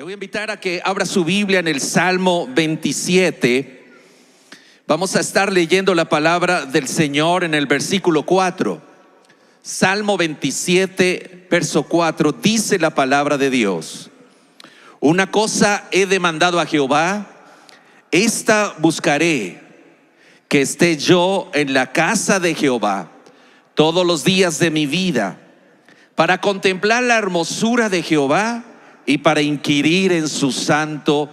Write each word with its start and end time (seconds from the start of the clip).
Le 0.00 0.04
voy 0.04 0.12
a 0.12 0.14
invitar 0.14 0.50
a 0.50 0.58
que 0.58 0.80
abra 0.82 1.04
su 1.04 1.26
Biblia 1.26 1.58
en 1.58 1.68
el 1.68 1.78
Salmo 1.78 2.48
27. 2.48 3.84
Vamos 4.86 5.14
a 5.14 5.20
estar 5.20 5.52
leyendo 5.52 5.94
la 5.94 6.08
palabra 6.08 6.64
del 6.64 6.88
Señor 6.88 7.44
en 7.44 7.52
el 7.52 7.66
versículo 7.66 8.22
4. 8.22 8.80
Salmo 9.60 10.16
27, 10.16 11.48
verso 11.50 11.82
4, 11.82 12.32
dice 12.32 12.78
la 12.78 12.94
palabra 12.94 13.36
de 13.36 13.50
Dios. 13.50 14.08
Una 15.00 15.30
cosa 15.30 15.86
he 15.90 16.06
demandado 16.06 16.60
a 16.60 16.64
Jehová, 16.64 17.26
esta 18.10 18.74
buscaré, 18.78 19.60
que 20.48 20.62
esté 20.62 20.96
yo 20.96 21.50
en 21.52 21.74
la 21.74 21.92
casa 21.92 22.40
de 22.40 22.54
Jehová 22.54 23.10
todos 23.74 24.06
los 24.06 24.24
días 24.24 24.58
de 24.58 24.70
mi 24.70 24.86
vida, 24.86 25.38
para 26.14 26.40
contemplar 26.40 27.02
la 27.02 27.18
hermosura 27.18 27.90
de 27.90 28.02
Jehová 28.02 28.64
y 29.06 29.18
para 29.18 29.42
inquirir 29.42 30.12
en 30.12 30.28
su 30.28 30.52
santo 30.52 31.30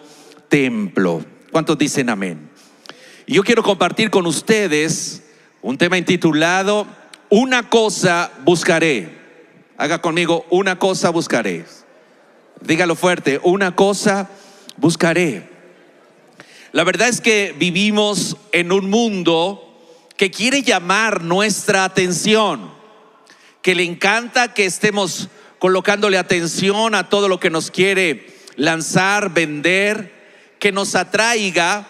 templo. 0.50 1.23
¿Cuántos 1.51 1.78
dicen 1.78 2.09
amén? 2.09 2.50
Yo 3.28 3.43
quiero 3.43 3.64
compartir 3.64 4.09
con 4.09 4.25
ustedes 4.25 5.23
un 5.61 5.78
tema 5.78 5.97
intitulado 5.97 6.87
Una 7.29 7.69
cosa 7.69 8.32
buscaré. 8.45 9.18
Haga 9.78 10.01
conmigo, 10.01 10.45
una 10.50 10.79
cosa 10.79 11.09
buscaré. 11.09 11.65
Dígalo 12.61 12.95
fuerte, 12.95 13.39
una 13.43 13.75
cosa 13.75 14.29
buscaré. 14.78 15.50
La 16.71 16.84
verdad 16.84 17.09
es 17.09 17.21
que 17.21 17.54
vivimos 17.57 18.37
en 18.51 18.71
un 18.71 18.89
mundo 18.89 19.68
que 20.15 20.31
quiere 20.31 20.64
llamar 20.64 21.21
nuestra 21.21 21.84
atención, 21.84 22.71
que 23.61 23.75
le 23.75 23.84
encanta 23.84 24.54
que 24.54 24.65
estemos 24.65 25.29
colocándole 25.60 26.18
atención 26.18 26.96
a 26.96 27.10
todo 27.10 27.28
lo 27.28 27.39
que 27.39 27.50
nos 27.50 27.71
quiere 27.71 28.28
lanzar, 28.56 29.34
vender, 29.34 30.11
que 30.60 30.71
nos 30.71 30.96
atraiga 30.96 31.88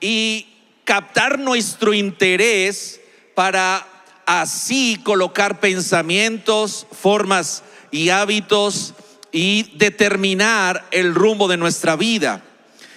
y 0.00 0.46
captar 0.84 1.38
nuestro 1.38 1.94
interés 1.94 3.00
para 3.34 3.86
así 4.24 5.00
colocar 5.02 5.60
pensamientos, 5.60 6.86
formas 6.90 7.62
y 7.90 8.10
hábitos 8.10 8.94
y 9.32 9.76
determinar 9.76 10.86
el 10.90 11.14
rumbo 11.14 11.48
de 11.48 11.56
nuestra 11.56 11.96
vida. 11.96 12.42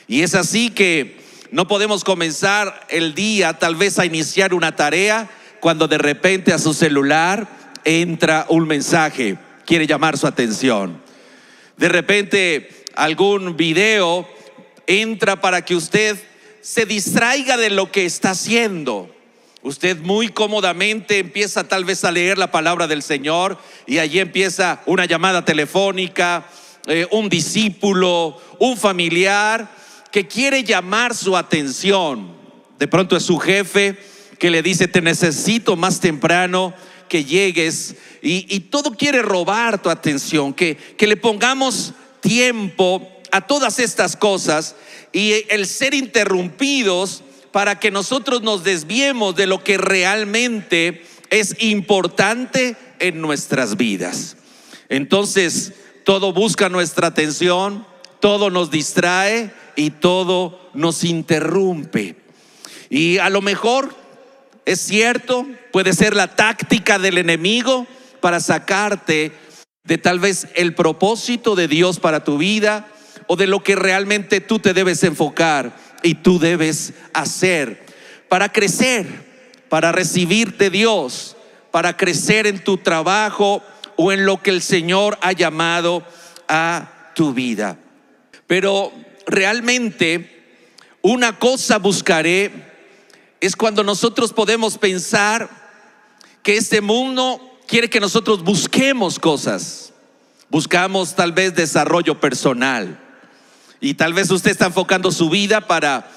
Y 0.07 0.21
es 0.21 0.35
así 0.35 0.69
que 0.69 1.19
no 1.51 1.67
podemos 1.67 2.03
comenzar 2.03 2.85
el 2.89 3.15
día 3.15 3.53
tal 3.53 3.75
vez 3.75 3.99
a 3.99 4.05
iniciar 4.05 4.53
una 4.53 4.75
tarea 4.75 5.29
cuando 5.59 5.87
de 5.87 5.97
repente 5.97 6.53
a 6.53 6.59
su 6.59 6.73
celular 6.73 7.47
entra 7.83 8.45
un 8.49 8.67
mensaje 8.67 9.37
quiere 9.69 9.85
llamar 9.85 10.17
su 10.17 10.25
atención. 10.25 10.99
De 11.77 11.89
repente 11.89 12.85
algún 12.95 13.55
video 13.55 14.27
entra 14.87 15.41
para 15.41 15.63
que 15.63 15.75
usted 15.75 16.17
se 16.59 16.87
distraiga 16.87 17.55
de 17.55 17.69
lo 17.69 17.91
que 17.91 18.03
está 18.03 18.31
haciendo. 18.31 19.15
Usted 19.61 19.99
muy 19.99 20.29
cómodamente 20.29 21.19
empieza 21.19 21.67
tal 21.67 21.85
vez 21.85 22.03
a 22.03 22.11
leer 22.11 22.39
la 22.39 22.49
palabra 22.49 22.87
del 22.87 23.03
Señor 23.03 23.59
y 23.85 23.99
allí 23.99 24.17
empieza 24.17 24.81
una 24.87 25.05
llamada 25.05 25.45
telefónica, 25.45 26.47
eh, 26.87 27.05
un 27.11 27.29
discípulo, 27.29 28.41
un 28.57 28.75
familiar 28.75 29.69
que 30.11 30.25
quiere 30.25 30.63
llamar 30.63 31.13
su 31.13 31.37
atención. 31.37 32.27
De 32.79 32.87
pronto 32.87 33.15
es 33.15 33.21
su 33.21 33.37
jefe 33.37 33.99
que 34.39 34.49
le 34.49 34.63
dice, 34.63 34.87
te 34.87 35.03
necesito 35.03 35.75
más 35.75 35.99
temprano 35.99 36.73
que 37.09 37.25
llegues 37.25 37.95
y, 38.21 38.59
todo 38.61 38.91
quiere 38.91 39.21
robar 39.21 39.81
tu 39.81 39.89
atención, 39.89 40.53
que, 40.53 40.77
que 40.77 41.07
le 41.07 41.17
pongamos 41.17 41.93
tiempo 42.21 43.05
a 43.31 43.41
todas 43.41 43.79
estas 43.79 44.15
cosas 44.15 44.75
y 45.11 45.43
el 45.49 45.67
ser 45.67 45.93
interrumpidos 45.93 47.23
para 47.51 47.79
que 47.79 47.91
nosotros 47.91 48.41
nos 48.41 48.63
desviemos 48.63 49.35
de 49.35 49.47
lo 49.47 49.63
que 49.63 49.77
realmente 49.77 51.03
es 51.29 51.55
importante 51.59 52.75
en 52.99 53.21
nuestras 53.21 53.75
vidas. 53.75 54.37
Entonces, 54.87 55.73
todo 56.03 56.33
busca 56.33 56.69
nuestra 56.69 57.07
atención, 57.07 57.85
todo 58.19 58.49
nos 58.49 58.71
distrae 58.71 59.51
y 59.75 59.91
todo 59.91 60.59
nos 60.73 61.03
interrumpe. 61.03 62.15
Y 62.89 63.17
a 63.19 63.29
lo 63.29 63.41
mejor 63.41 63.95
es 64.69 64.81
cierto, 64.81 65.47
puede 65.71 65.93
ser 65.93 66.15
la 66.15 66.35
táctica 66.35 66.99
del 66.99 67.17
enemigo 67.17 67.87
para 68.19 68.39
sacarte 68.39 69.31
de 69.83 69.97
tal 69.97 70.19
vez 70.19 70.45
el 70.53 70.75
propósito 70.75 71.55
de 71.55 71.67
Dios 71.67 71.99
para 71.99 72.23
tu 72.23 72.37
vida 72.37 72.87
o 73.25 73.35
de 73.35 73.47
lo 73.47 73.63
que 73.63 73.75
realmente 73.75 74.41
tú 74.41 74.59
te 74.59 74.75
debes 74.75 75.03
enfocar 75.03 75.75
y 76.03 76.13
tú 76.13 76.37
debes 76.37 76.93
hacer 77.13 77.83
para 78.27 78.51
crecer, 78.51 79.07
para 79.69 79.91
recibirte 79.91 80.69
Dios, 80.69 81.35
para 81.71 81.97
crecer 81.97 82.45
en 82.45 82.63
tu 82.63 82.77
trabajo 82.77 83.63
o 83.95 84.11
en 84.11 84.23
lo 84.23 84.43
que 84.43 84.51
el 84.51 84.61
Señor 84.61 85.17
ha 85.21 85.31
llamado 85.31 86.03
a 86.47 87.11
tu 87.15 87.33
vida. 87.33 87.79
Pero 88.45 88.93
realmente 89.25 90.61
una 91.01 91.39
cosa 91.39 91.79
buscaré 91.79 92.68
es 93.41 93.55
cuando 93.55 93.83
nosotros 93.83 94.33
podemos 94.33 94.77
pensar 94.77 95.49
que 96.43 96.57
este 96.57 96.81
mundo 96.81 97.59
quiere 97.67 97.89
que 97.89 97.99
nosotros 97.99 98.43
busquemos 98.43 99.19
cosas. 99.19 99.93
Buscamos 100.49 101.15
tal 101.15 101.31
vez 101.31 101.55
desarrollo 101.55 102.19
personal. 102.19 102.99
Y 103.79 103.93
tal 103.93 104.13
vez 104.13 104.29
usted 104.31 104.51
está 104.51 104.65
enfocando 104.65 105.11
su 105.11 105.29
vida 105.29 105.61
para 105.61 106.09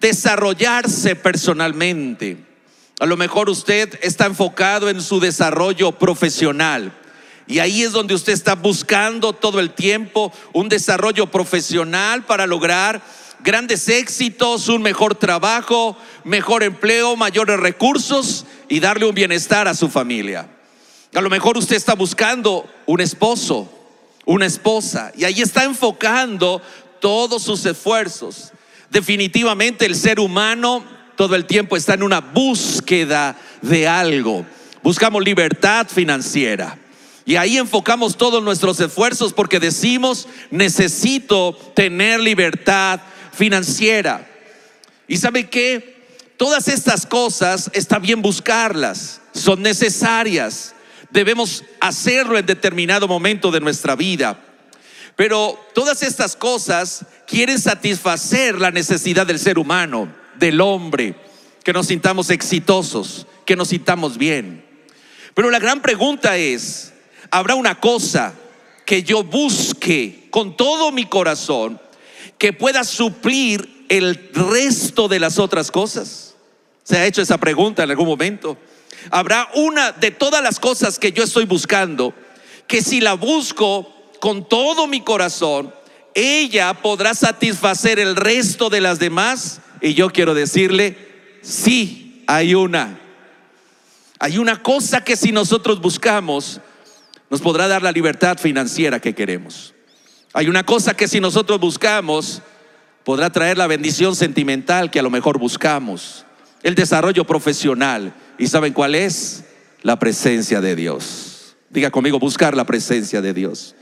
desarrollarse 0.00 1.16
personalmente. 1.16 2.44
A 3.00 3.06
lo 3.06 3.16
mejor 3.16 3.50
usted 3.50 3.98
está 4.02 4.26
enfocado 4.26 4.88
en 4.88 5.02
su 5.02 5.20
desarrollo 5.20 5.92
profesional. 5.92 6.92
Y 7.46 7.58
ahí 7.58 7.82
es 7.82 7.92
donde 7.92 8.14
usted 8.14 8.32
está 8.32 8.54
buscando 8.54 9.32
todo 9.32 9.60
el 9.60 9.74
tiempo 9.74 10.32
un 10.52 10.68
desarrollo 10.68 11.26
profesional 11.26 12.24
para 12.24 12.46
lograr 12.46 13.02
grandes 13.44 13.90
éxitos, 13.90 14.68
un 14.68 14.80
mejor 14.80 15.14
trabajo, 15.14 15.96
mejor 16.24 16.62
empleo, 16.62 17.14
mayores 17.14 17.60
recursos 17.60 18.46
y 18.70 18.80
darle 18.80 19.04
un 19.04 19.14
bienestar 19.14 19.68
a 19.68 19.74
su 19.74 19.90
familia. 19.90 20.48
A 21.14 21.20
lo 21.20 21.28
mejor 21.28 21.58
usted 21.58 21.76
está 21.76 21.94
buscando 21.94 22.66
un 22.86 23.02
esposo, 23.02 23.70
una 24.24 24.46
esposa, 24.46 25.12
y 25.14 25.24
ahí 25.24 25.42
está 25.42 25.64
enfocando 25.64 26.62
todos 27.00 27.42
sus 27.42 27.66
esfuerzos. 27.66 28.50
Definitivamente 28.90 29.84
el 29.84 29.94
ser 29.94 30.20
humano 30.20 30.82
todo 31.14 31.36
el 31.36 31.44
tiempo 31.44 31.76
está 31.76 31.94
en 31.94 32.02
una 32.02 32.20
búsqueda 32.20 33.36
de 33.60 33.86
algo. 33.86 34.46
Buscamos 34.82 35.22
libertad 35.22 35.86
financiera. 35.86 36.78
Y 37.26 37.36
ahí 37.36 37.58
enfocamos 37.58 38.16
todos 38.16 38.42
nuestros 38.42 38.80
esfuerzos 38.80 39.32
porque 39.32 39.60
decimos, 39.60 40.28
necesito 40.50 41.52
tener 41.74 42.20
libertad 42.20 43.00
financiera. 43.34 44.26
¿Y 45.06 45.16
sabe 45.16 45.48
qué? 45.48 45.94
Todas 46.36 46.68
estas 46.68 47.06
cosas 47.06 47.70
está 47.74 47.98
bien 47.98 48.22
buscarlas, 48.22 49.20
son 49.32 49.62
necesarias. 49.62 50.74
Debemos 51.10 51.64
hacerlo 51.80 52.38
en 52.38 52.46
determinado 52.46 53.06
momento 53.06 53.50
de 53.50 53.60
nuestra 53.60 53.94
vida. 53.94 54.40
Pero 55.16 55.58
todas 55.74 56.02
estas 56.02 56.34
cosas 56.34 57.04
quieren 57.26 57.60
satisfacer 57.60 58.60
la 58.60 58.72
necesidad 58.72 59.26
del 59.26 59.38
ser 59.38 59.58
humano, 59.58 60.12
del 60.36 60.60
hombre, 60.60 61.14
que 61.62 61.72
nos 61.72 61.86
sintamos 61.86 62.30
exitosos, 62.30 63.26
que 63.46 63.54
nos 63.54 63.68
sintamos 63.68 64.18
bien. 64.18 64.64
Pero 65.34 65.50
la 65.50 65.60
gran 65.60 65.82
pregunta 65.82 66.36
es, 66.36 66.92
¿habrá 67.30 67.54
una 67.54 67.80
cosa 67.80 68.34
que 68.84 69.02
yo 69.02 69.22
busque 69.22 70.26
con 70.30 70.56
todo 70.56 70.90
mi 70.90 71.06
corazón 71.06 71.80
que 72.38 72.52
pueda 72.52 72.84
suplir 72.84 73.86
el 73.88 74.30
resto 74.32 75.08
de 75.08 75.20
las 75.20 75.38
otras 75.38 75.70
cosas? 75.70 76.34
¿Se 76.82 76.98
ha 76.98 77.06
hecho 77.06 77.22
esa 77.22 77.38
pregunta 77.38 77.82
en 77.82 77.90
algún 77.90 78.06
momento? 78.06 78.58
Habrá 79.10 79.48
una 79.54 79.92
de 79.92 80.10
todas 80.10 80.42
las 80.42 80.60
cosas 80.60 80.98
que 80.98 81.12
yo 81.12 81.24
estoy 81.24 81.44
buscando, 81.44 82.14
que 82.66 82.82
si 82.82 83.00
la 83.00 83.14
busco 83.14 83.90
con 84.20 84.48
todo 84.48 84.86
mi 84.86 85.02
corazón, 85.02 85.74
ella 86.14 86.74
podrá 86.74 87.14
satisfacer 87.14 87.98
el 87.98 88.16
resto 88.16 88.70
de 88.70 88.80
las 88.80 88.98
demás. 88.98 89.60
Y 89.80 89.94
yo 89.94 90.10
quiero 90.10 90.32
decirle, 90.32 90.96
sí, 91.42 92.24
hay 92.26 92.54
una. 92.54 93.00
Hay 94.18 94.38
una 94.38 94.62
cosa 94.62 95.04
que 95.04 95.16
si 95.16 95.32
nosotros 95.32 95.80
buscamos, 95.80 96.60
nos 97.28 97.40
podrá 97.40 97.68
dar 97.68 97.82
la 97.82 97.92
libertad 97.92 98.38
financiera 98.38 99.00
que 99.00 99.14
queremos. 99.14 99.73
Hay 100.36 100.48
una 100.48 100.66
cosa 100.66 100.94
que 100.94 101.06
si 101.06 101.20
nosotros 101.20 101.60
buscamos, 101.60 102.42
podrá 103.04 103.30
traer 103.30 103.56
la 103.56 103.68
bendición 103.68 104.16
sentimental 104.16 104.90
que 104.90 104.98
a 104.98 105.02
lo 105.02 105.08
mejor 105.08 105.38
buscamos, 105.38 106.26
el 106.64 106.74
desarrollo 106.74 107.24
profesional. 107.24 108.12
¿Y 108.36 108.48
saben 108.48 108.72
cuál 108.72 108.96
es? 108.96 109.44
La 109.82 109.96
presencia 110.00 110.60
de 110.60 110.74
Dios. 110.74 111.54
Diga 111.70 111.92
conmigo, 111.92 112.18
buscar 112.18 112.56
la 112.56 112.64
presencia 112.64 113.20
de 113.20 113.32
Dios. 113.32 113.76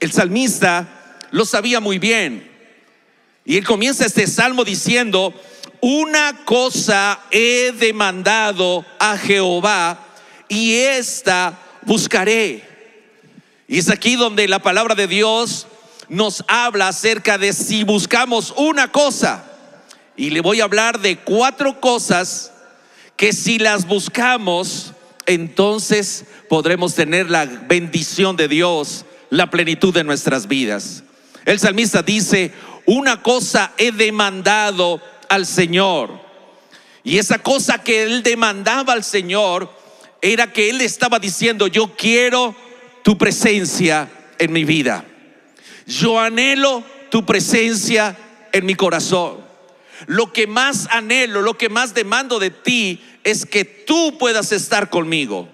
El 0.00 0.10
salmista 0.10 1.18
lo 1.30 1.44
sabía 1.44 1.78
muy 1.78 2.00
bien. 2.00 2.50
Y 3.44 3.56
él 3.56 3.64
comienza 3.64 4.06
este 4.06 4.26
salmo 4.26 4.64
diciendo, 4.64 5.32
una 5.80 6.44
cosa 6.44 7.20
he 7.30 7.70
demandado 7.70 8.84
a 8.98 9.16
Jehová 9.16 10.08
y 10.48 10.74
esta 10.74 11.56
buscaré. 11.82 12.69
Y 13.70 13.78
es 13.78 13.88
aquí 13.88 14.16
donde 14.16 14.48
la 14.48 14.58
palabra 14.58 14.96
de 14.96 15.06
Dios 15.06 15.68
nos 16.08 16.42
habla 16.48 16.88
acerca 16.88 17.38
de 17.38 17.52
si 17.52 17.84
buscamos 17.84 18.52
una 18.56 18.90
cosa. 18.90 19.44
Y 20.16 20.30
le 20.30 20.40
voy 20.40 20.60
a 20.60 20.64
hablar 20.64 20.98
de 20.98 21.18
cuatro 21.18 21.80
cosas 21.80 22.50
que 23.16 23.32
si 23.32 23.60
las 23.60 23.86
buscamos, 23.86 24.90
entonces 25.24 26.24
podremos 26.48 26.96
tener 26.96 27.30
la 27.30 27.44
bendición 27.44 28.34
de 28.34 28.48
Dios, 28.48 29.04
la 29.30 29.50
plenitud 29.50 29.94
de 29.94 30.02
nuestras 30.02 30.48
vidas. 30.48 31.04
El 31.44 31.60
salmista 31.60 32.02
dice, 32.02 32.52
una 32.86 33.22
cosa 33.22 33.72
he 33.78 33.92
demandado 33.92 35.00
al 35.28 35.46
Señor. 35.46 36.10
Y 37.04 37.18
esa 37.18 37.38
cosa 37.38 37.84
que 37.84 38.02
él 38.02 38.24
demandaba 38.24 38.94
al 38.94 39.04
Señor 39.04 39.72
era 40.20 40.52
que 40.52 40.70
él 40.70 40.80
estaba 40.80 41.20
diciendo, 41.20 41.68
yo 41.68 41.94
quiero 41.96 42.56
tu 43.02 43.18
presencia 43.18 44.08
en 44.38 44.52
mi 44.52 44.64
vida. 44.64 45.04
Yo 45.86 46.18
anhelo 46.18 46.84
tu 47.10 47.26
presencia 47.26 48.16
en 48.52 48.66
mi 48.66 48.74
corazón. 48.74 49.38
Lo 50.06 50.32
que 50.32 50.46
más 50.46 50.86
anhelo, 50.90 51.42
lo 51.42 51.58
que 51.58 51.68
más 51.68 51.94
demando 51.94 52.38
de 52.38 52.50
ti 52.50 53.02
es 53.24 53.44
que 53.44 53.64
tú 53.64 54.16
puedas 54.18 54.52
estar 54.52 54.88
conmigo. 54.88 55.48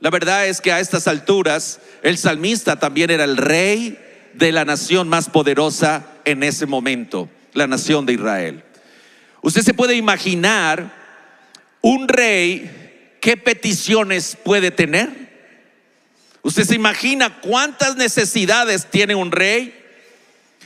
La 0.00 0.10
verdad 0.10 0.46
es 0.46 0.60
que 0.60 0.72
a 0.72 0.80
estas 0.80 1.06
alturas 1.06 1.80
el 2.02 2.18
salmista 2.18 2.78
también 2.78 3.10
era 3.10 3.24
el 3.24 3.36
rey 3.36 3.98
de 4.34 4.52
la 4.52 4.64
nación 4.64 5.08
más 5.08 5.28
poderosa 5.30 6.06
en 6.24 6.42
ese 6.42 6.66
momento, 6.66 7.28
la 7.52 7.66
nación 7.66 8.04
de 8.04 8.14
Israel. 8.14 8.64
Usted 9.42 9.62
se 9.62 9.74
puede 9.74 9.94
imaginar 9.94 10.92
un 11.80 12.08
rey 12.08 13.16
qué 13.20 13.36
peticiones 13.36 14.36
puede 14.42 14.70
tener. 14.70 15.23
Usted 16.44 16.64
se 16.64 16.74
imagina 16.74 17.40
cuántas 17.40 17.96
necesidades 17.96 18.86
tiene 18.90 19.14
un 19.14 19.32
rey. 19.32 19.74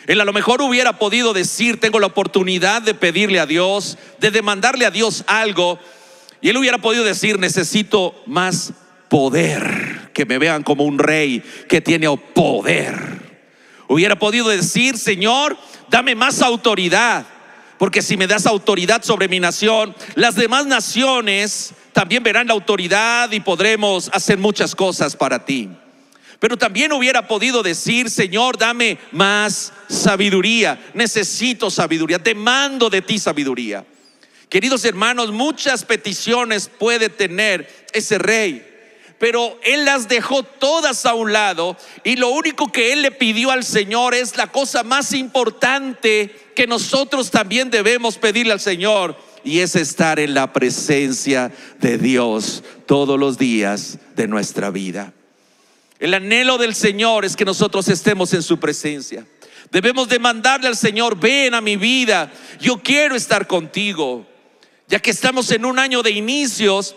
Él 0.08 0.20
a 0.20 0.24
lo 0.24 0.32
mejor 0.32 0.60
hubiera 0.60 0.98
podido 0.98 1.32
decir, 1.32 1.78
tengo 1.78 2.00
la 2.00 2.08
oportunidad 2.08 2.82
de 2.82 2.94
pedirle 2.94 3.38
a 3.38 3.46
Dios, 3.46 3.96
de 4.18 4.32
demandarle 4.32 4.86
a 4.86 4.90
Dios 4.90 5.22
algo. 5.28 5.78
Y 6.40 6.48
él 6.48 6.56
hubiera 6.56 6.78
podido 6.78 7.04
decir, 7.04 7.38
necesito 7.38 8.20
más 8.26 8.72
poder, 9.08 10.10
que 10.12 10.26
me 10.26 10.38
vean 10.38 10.64
como 10.64 10.82
un 10.82 10.98
rey 10.98 11.44
que 11.68 11.80
tiene 11.80 12.08
poder. 12.16 12.96
Hubiera 13.86 14.18
podido 14.18 14.48
decir, 14.48 14.98
Señor, 14.98 15.56
dame 15.88 16.16
más 16.16 16.42
autoridad. 16.42 17.24
Porque 17.78 18.02
si 18.02 18.16
me 18.16 18.26
das 18.26 18.46
autoridad 18.46 19.04
sobre 19.04 19.28
mi 19.28 19.38
nación, 19.38 19.94
las 20.16 20.34
demás 20.34 20.66
naciones 20.66 21.72
también 21.98 22.22
verán 22.22 22.46
la 22.46 22.52
autoridad 22.52 23.32
y 23.32 23.40
podremos 23.40 24.08
hacer 24.12 24.38
muchas 24.38 24.72
cosas 24.72 25.16
para 25.16 25.44
ti. 25.44 25.68
Pero 26.38 26.56
también 26.56 26.92
hubiera 26.92 27.26
podido 27.26 27.60
decir, 27.60 28.08
Señor, 28.08 28.56
dame 28.56 28.98
más 29.10 29.72
sabiduría. 29.88 30.78
Necesito 30.94 31.72
sabiduría. 31.72 32.18
Demando 32.18 32.88
de 32.88 33.02
ti 33.02 33.18
sabiduría. 33.18 33.84
Queridos 34.48 34.84
hermanos, 34.84 35.32
muchas 35.32 35.84
peticiones 35.84 36.70
puede 36.78 37.08
tener 37.08 37.68
ese 37.92 38.16
rey 38.18 38.64
pero 39.18 39.58
él 39.64 39.84
las 39.84 40.06
dejó 40.06 40.44
todas 40.44 41.04
a 41.04 41.14
un 41.14 41.32
lado 41.32 41.76
y 42.04 42.14
lo 42.14 42.28
único 42.28 42.70
que 42.70 42.92
él 42.92 43.02
le 43.02 43.10
pidió 43.10 43.50
al 43.50 43.64
Señor 43.64 44.14
es 44.14 44.36
la 44.36 44.46
cosa 44.46 44.84
más 44.84 45.12
importante 45.12 46.52
que 46.54 46.68
nosotros 46.68 47.32
también 47.32 47.68
debemos 47.68 48.16
pedirle 48.16 48.52
al 48.52 48.60
Señor 48.60 49.16
y 49.44 49.60
es 49.60 49.76
estar 49.76 50.18
en 50.18 50.34
la 50.34 50.52
presencia 50.52 51.52
de 51.80 51.98
Dios 51.98 52.62
todos 52.86 53.18
los 53.18 53.38
días 53.38 53.98
de 54.16 54.28
nuestra 54.28 54.70
vida. 54.70 55.12
El 55.98 56.14
anhelo 56.14 56.58
del 56.58 56.74
Señor 56.74 57.24
es 57.24 57.36
que 57.36 57.44
nosotros 57.44 57.88
estemos 57.88 58.32
en 58.34 58.42
su 58.42 58.58
presencia. 58.58 59.26
Debemos 59.70 60.08
demandarle 60.08 60.68
al 60.68 60.76
Señor, 60.76 61.18
ven 61.18 61.54
a 61.54 61.60
mi 61.60 61.76
vida, 61.76 62.32
yo 62.60 62.82
quiero 62.82 63.16
estar 63.16 63.46
contigo. 63.46 64.26
Ya 64.86 65.00
que 65.00 65.10
estamos 65.10 65.50
en 65.50 65.66
un 65.66 65.78
año 65.78 66.02
de 66.02 66.10
inicios, 66.10 66.94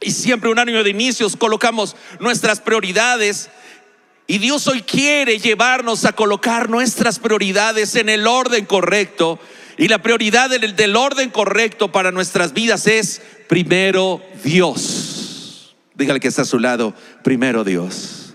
y 0.00 0.10
siempre 0.12 0.50
un 0.50 0.58
año 0.58 0.82
de 0.82 0.90
inicios 0.90 1.36
colocamos 1.36 1.94
nuestras 2.18 2.60
prioridades. 2.60 3.50
Y 4.26 4.38
Dios 4.38 4.66
hoy 4.68 4.82
quiere 4.82 5.38
llevarnos 5.38 6.04
a 6.04 6.12
colocar 6.12 6.70
nuestras 6.70 7.18
prioridades 7.18 7.94
en 7.96 8.08
el 8.08 8.26
orden 8.26 8.64
correcto. 8.64 9.38
Y 9.80 9.88
la 9.88 10.02
prioridad 10.02 10.50
del, 10.50 10.94
orden 10.94 11.30
correcto 11.30 11.90
para 11.90 12.12
nuestras 12.12 12.52
vidas 12.52 12.86
es 12.86 13.22
primero 13.48 14.20
Dios. 14.44 15.74
Dígale 15.94 16.20
que 16.20 16.28
está 16.28 16.42
a 16.42 16.44
su 16.44 16.58
lado, 16.58 16.94
primero 17.24 17.64
Dios. 17.64 18.34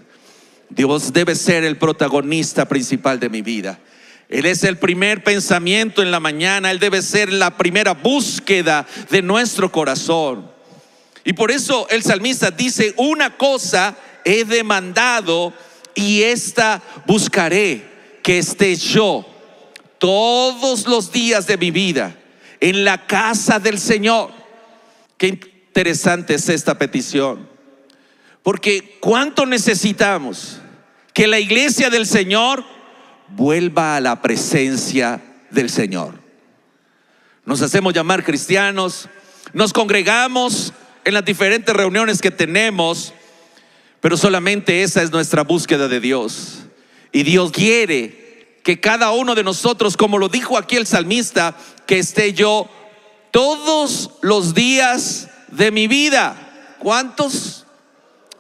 Dios 0.72 1.14
debe 1.14 1.36
ser 1.36 1.64
el 1.64 1.78
protagonista 1.78 2.68
principal 2.68 3.20
de 3.20 3.30
mi 3.30 3.44
vida. 3.44 3.80
Él 4.28 4.48
es 4.48 4.64
el 4.64 4.80
primer 4.80 5.24
pensamiento 5.24 6.02
en 6.02 6.10
la 6.10 6.20
mañana, 6.20 6.72
Él 6.72 6.80
debe 6.80 7.04
ser 7.04 7.32
la 7.32 7.56
primera 7.56 7.94
búsqueda 7.94 8.88
de 9.12 9.22
nuestro 9.22 9.72
corazón. 9.72 10.50
Y 11.24 11.34
por 11.34 11.52
eso 11.52 11.88
el 11.92 12.02
salmista 12.02 12.50
dice, 12.50 12.96
una 12.98 13.38
cosa 13.38 13.96
he 14.24 14.46
demandado 14.46 15.54
y 15.94 16.24
esta 16.24 16.82
buscaré, 17.06 17.86
que 18.24 18.40
esté 18.40 18.76
yo 18.76 19.35
todos 20.06 20.86
los 20.86 21.12
días 21.12 21.48
de 21.48 21.58
mi 21.58 21.72
vida 21.72 22.16
en 22.60 22.84
la 22.84 23.08
casa 23.08 23.58
del 23.60 23.80
Señor. 23.80 24.30
Qué 25.18 25.30
interesante 25.30 26.36
es 26.36 26.48
esta 26.48 26.78
petición. 26.78 27.50
Porque 28.44 29.00
cuánto 29.00 29.48
necesitamos 29.48 30.60
que 31.12 31.26
la 31.26 31.40
iglesia 31.40 31.90
del 31.90 32.06
Señor 32.06 32.64
vuelva 33.30 33.96
a 33.96 34.00
la 34.00 34.22
presencia 34.22 35.22
del 35.50 35.72
Señor. 35.72 36.14
Nos 37.44 37.64
hacemos 37.64 37.92
llamar 37.92 38.24
cristianos, 38.24 39.10
nos 39.54 39.74
congregamos 39.74 40.72
en 41.04 41.16
las 41.16 41.26
diferentes 41.26 41.76
reuniones 41.76 42.22
que 42.22 42.30
tenemos, 42.30 43.12
pero 44.02 44.18
solamente 44.18 44.84
esa 44.84 45.02
es 45.02 45.12
nuestra 45.12 45.42
búsqueda 45.42 45.88
de 45.88 46.00
Dios. 46.00 46.60
Y 47.12 47.24
Dios 47.24 47.50
quiere 47.52 48.25
que 48.66 48.80
cada 48.80 49.12
uno 49.12 49.36
de 49.36 49.44
nosotros, 49.44 49.96
como 49.96 50.18
lo 50.18 50.28
dijo 50.28 50.58
aquí 50.58 50.76
el 50.76 50.88
salmista, 50.88 51.56
que 51.86 52.00
esté 52.00 52.34
yo 52.34 52.68
todos 53.30 54.10
los 54.22 54.56
días 54.56 55.30
de 55.50 55.70
mi 55.70 55.86
vida. 55.86 56.76
¿Cuántos? 56.80 57.64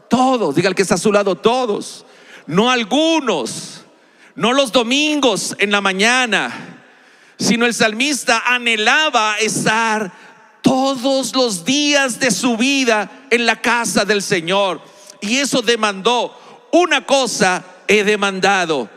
Todos. 0.09 0.55
Diga 0.55 0.67
el 0.67 0.73
que 0.73 0.81
está 0.81 0.95
a 0.95 0.97
su 0.97 1.11
lado, 1.11 1.35
todos. 1.35 2.07
No 2.47 2.71
algunos. 2.71 3.85
No 4.33 4.51
los 4.51 4.71
domingos 4.71 5.55
en 5.59 5.69
la 5.69 5.79
mañana. 5.79 6.81
Sino 7.37 7.67
el 7.67 7.75
salmista 7.75 8.41
anhelaba 8.47 9.37
estar 9.37 10.11
todos 10.63 11.35
los 11.35 11.65
días 11.65 12.19
de 12.19 12.31
su 12.31 12.57
vida 12.57 13.27
en 13.29 13.45
la 13.45 13.61
casa 13.61 14.05
del 14.05 14.23
Señor. 14.23 14.81
Y 15.21 15.37
eso 15.37 15.61
demandó, 15.61 16.35
una 16.71 17.05
cosa 17.05 17.63
he 17.87 18.03
demandado, 18.03 18.89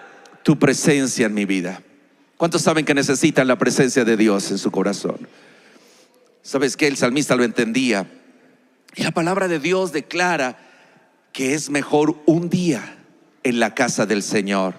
tu 0.43 0.59
presencia 0.59 1.27
en 1.27 1.35
mi 1.35 1.45
vida. 1.45 1.83
¿Cuántos 2.37 2.63
saben 2.63 2.85
que 2.85 2.95
necesitan 2.95 3.49
la 3.49 3.59
presencia 3.59 4.05
de 4.05 4.17
Dios 4.17 4.51
en 4.51 4.59
su 4.59 4.71
corazón? 4.71 5.29
¿Sabes 6.43 6.77
que 6.77 6.87
El 6.87 6.97
salmista 6.97 7.37
lo 7.37 7.45
entendía. 7.45 8.07
Y 8.95 9.03
la 9.03 9.11
palabra 9.11 9.49
de 9.49 9.59
Dios 9.59 9.93
declara 9.93 10.59
que 11.33 11.55
es 11.55 11.71
mejor 11.71 12.17
un 12.27 12.49
día 12.49 12.99
en 13.43 13.61
la 13.61 13.75
casa 13.75 14.07
del 14.07 14.23
Señor 14.23 14.75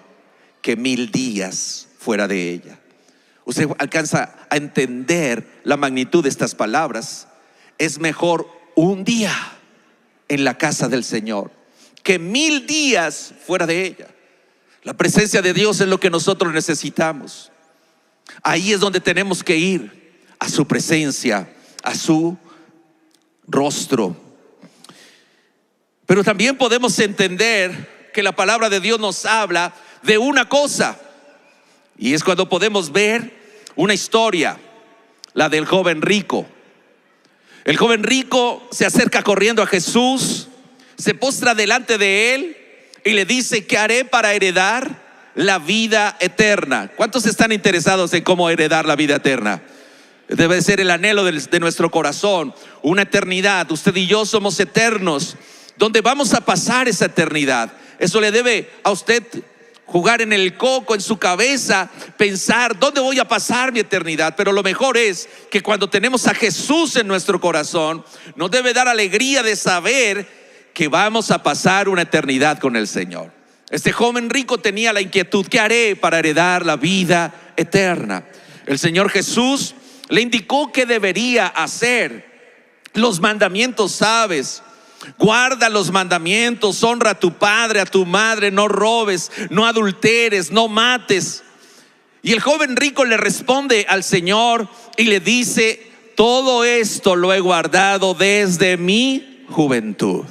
que 0.62 0.76
mil 0.76 1.12
días 1.12 1.88
fuera 1.98 2.28
de 2.28 2.50
ella 2.50 2.80
usted 3.50 3.68
alcanza 3.80 4.36
a 4.52 4.58
entender 4.58 5.62
la 5.64 5.76
magnitud 5.76 6.22
de 6.22 6.30
estas 6.30 6.54
palabras, 6.54 7.28
es 7.80 7.98
mejor 7.98 8.48
un 8.76 9.04
día 9.04 9.34
en 10.28 10.44
la 10.44 10.56
casa 10.56 10.88
del 10.88 11.04
Señor 11.04 11.52
que 12.04 12.20
mil 12.20 12.68
días 12.68 13.34
fuera 13.46 13.66
de 13.66 13.86
ella. 13.86 14.08
La 14.84 14.94
presencia 14.94 15.42
de 15.42 15.54
Dios 15.54 15.82
es 15.82 15.88
lo 15.88 16.00
que 16.00 16.10
nosotros 16.10 16.54
necesitamos. 16.54 17.52
Ahí 18.44 18.72
es 18.72 18.80
donde 18.80 19.00
tenemos 19.00 19.44
que 19.44 19.58
ir, 19.58 20.00
a 20.40 20.48
su 20.48 20.66
presencia, 20.66 21.54
a 21.84 21.94
su 21.96 22.38
rostro. 23.48 24.16
Pero 26.06 26.24
también 26.24 26.58
podemos 26.58 26.98
entender 27.00 28.10
que 28.14 28.24
la 28.24 28.36
palabra 28.36 28.70
de 28.70 28.80
Dios 28.80 29.00
nos 29.00 29.26
habla 29.26 29.74
de 30.02 30.18
una 30.18 30.48
cosa. 30.48 30.98
Y 31.98 32.14
es 32.14 32.24
cuando 32.24 32.48
podemos 32.48 32.92
ver 32.92 33.38
una 33.76 33.94
historia, 33.94 34.58
la 35.34 35.50
del 35.50 35.66
joven 35.66 36.02
rico. 36.02 36.48
El 37.66 37.78
joven 37.78 38.04
rico 38.04 38.68
se 38.72 38.86
acerca 38.86 39.22
corriendo 39.24 39.62
a 39.62 39.68
Jesús, 39.68 40.48
se 40.98 41.14
postra 41.14 41.54
delante 41.54 41.98
de 41.98 42.34
él 42.34 42.58
y 43.10 43.14
le 43.14 43.26
dice, 43.26 43.66
¿qué 43.66 43.78
haré 43.78 44.06
para 44.06 44.34
heredar 44.34 45.02
la 45.36 45.60
vida 45.60 46.16
eterna? 46.20 46.92
¿Cuántos 46.96 47.26
están 47.26 47.52
interesados 47.52 48.14
en 48.14 48.24
cómo 48.24 48.50
heredar 48.50 48.86
la 48.86 48.96
vida 48.96 49.16
eterna? 49.16 49.62
Debe 50.28 50.62
ser 50.62 50.80
el 50.80 50.92
anhelo 50.92 51.24
de, 51.24 51.32
de 51.32 51.60
nuestro 51.60 51.90
corazón, 51.90 52.54
una 52.84 53.02
eternidad. 53.02 53.70
Usted 53.72 53.96
y 53.96 54.06
yo 54.06 54.26
somos 54.26 54.60
eternos, 54.60 55.38
donde 55.76 56.02
vamos 56.02 56.34
a 56.34 56.42
pasar 56.42 56.88
esa 56.88 57.06
eternidad. 57.06 57.72
Eso 57.98 58.22
le 58.22 58.32
debe 58.32 58.70
a 58.84 58.92
usted 58.92 59.24
jugar 59.90 60.22
en 60.22 60.32
el 60.32 60.56
coco, 60.56 60.94
en 60.94 61.02
su 61.02 61.18
cabeza, 61.18 61.90
pensar, 62.16 62.78
¿dónde 62.78 63.02
voy 63.02 63.18
a 63.18 63.28
pasar 63.28 63.72
mi 63.72 63.80
eternidad? 63.80 64.36
Pero 64.38 64.52
lo 64.52 64.62
mejor 64.62 64.98
es 64.98 65.28
que 65.50 65.64
cuando 65.64 65.90
tenemos 65.90 66.28
a 66.28 66.36
Jesús 66.36 66.96
en 66.96 67.08
nuestro 67.08 67.42
corazón, 67.42 68.06
nos 68.36 68.52
debe 68.52 68.72
dar 68.74 68.88
alegría 68.88 69.42
de 69.42 69.56
saber 69.56 70.39
que 70.80 70.88
vamos 70.88 71.30
a 71.30 71.44
pasar 71.44 71.90
una 71.90 72.04
eternidad 72.04 72.58
con 72.58 72.78
el 72.78 72.88
Señor. 72.88 73.34
Este 73.70 73.92
joven 73.92 74.30
rico 74.30 74.60
tenía 74.60 74.94
la 74.94 75.02
inquietud, 75.02 75.46
¿qué 75.46 75.60
haré 75.60 75.98
para 75.98 76.20
heredar 76.20 76.66
la 76.66 76.78
vida 76.78 77.34
eterna? 77.58 78.24
El 78.66 78.80
Señor 78.80 79.10
Jesús 79.10 79.76
le 80.08 80.22
indicó 80.22 80.72
qué 80.72 80.86
debería 80.86 81.48
hacer. 81.48 82.64
Los 82.94 83.20
mandamientos 83.20 83.92
sabes, 83.92 84.64
Guarda 85.18 85.68
los 85.68 85.92
mandamientos, 85.92 86.82
honra 86.82 87.10
a 87.10 87.20
tu 87.20 87.34
padre, 87.34 87.82
a 87.82 87.86
tu 87.86 88.06
madre, 88.06 88.50
no 88.50 88.70
robes, 88.70 89.34
no 89.50 89.66
adulteres, 89.66 90.50
no 90.50 90.70
mates. 90.70 91.44
Y 92.22 92.32
el 92.32 92.40
joven 92.40 92.78
rico 92.78 93.04
le 93.04 93.18
responde 93.18 93.86
al 93.90 94.06
Señor 94.06 94.70
y 94.96 95.04
le 95.04 95.20
dice, 95.20 95.92
todo 96.16 96.64
esto 96.64 97.18
lo 97.18 97.34
he 97.34 97.42
guardado 97.42 98.14
desde 98.14 98.78
mi 98.78 99.46
juventud. 99.50 100.24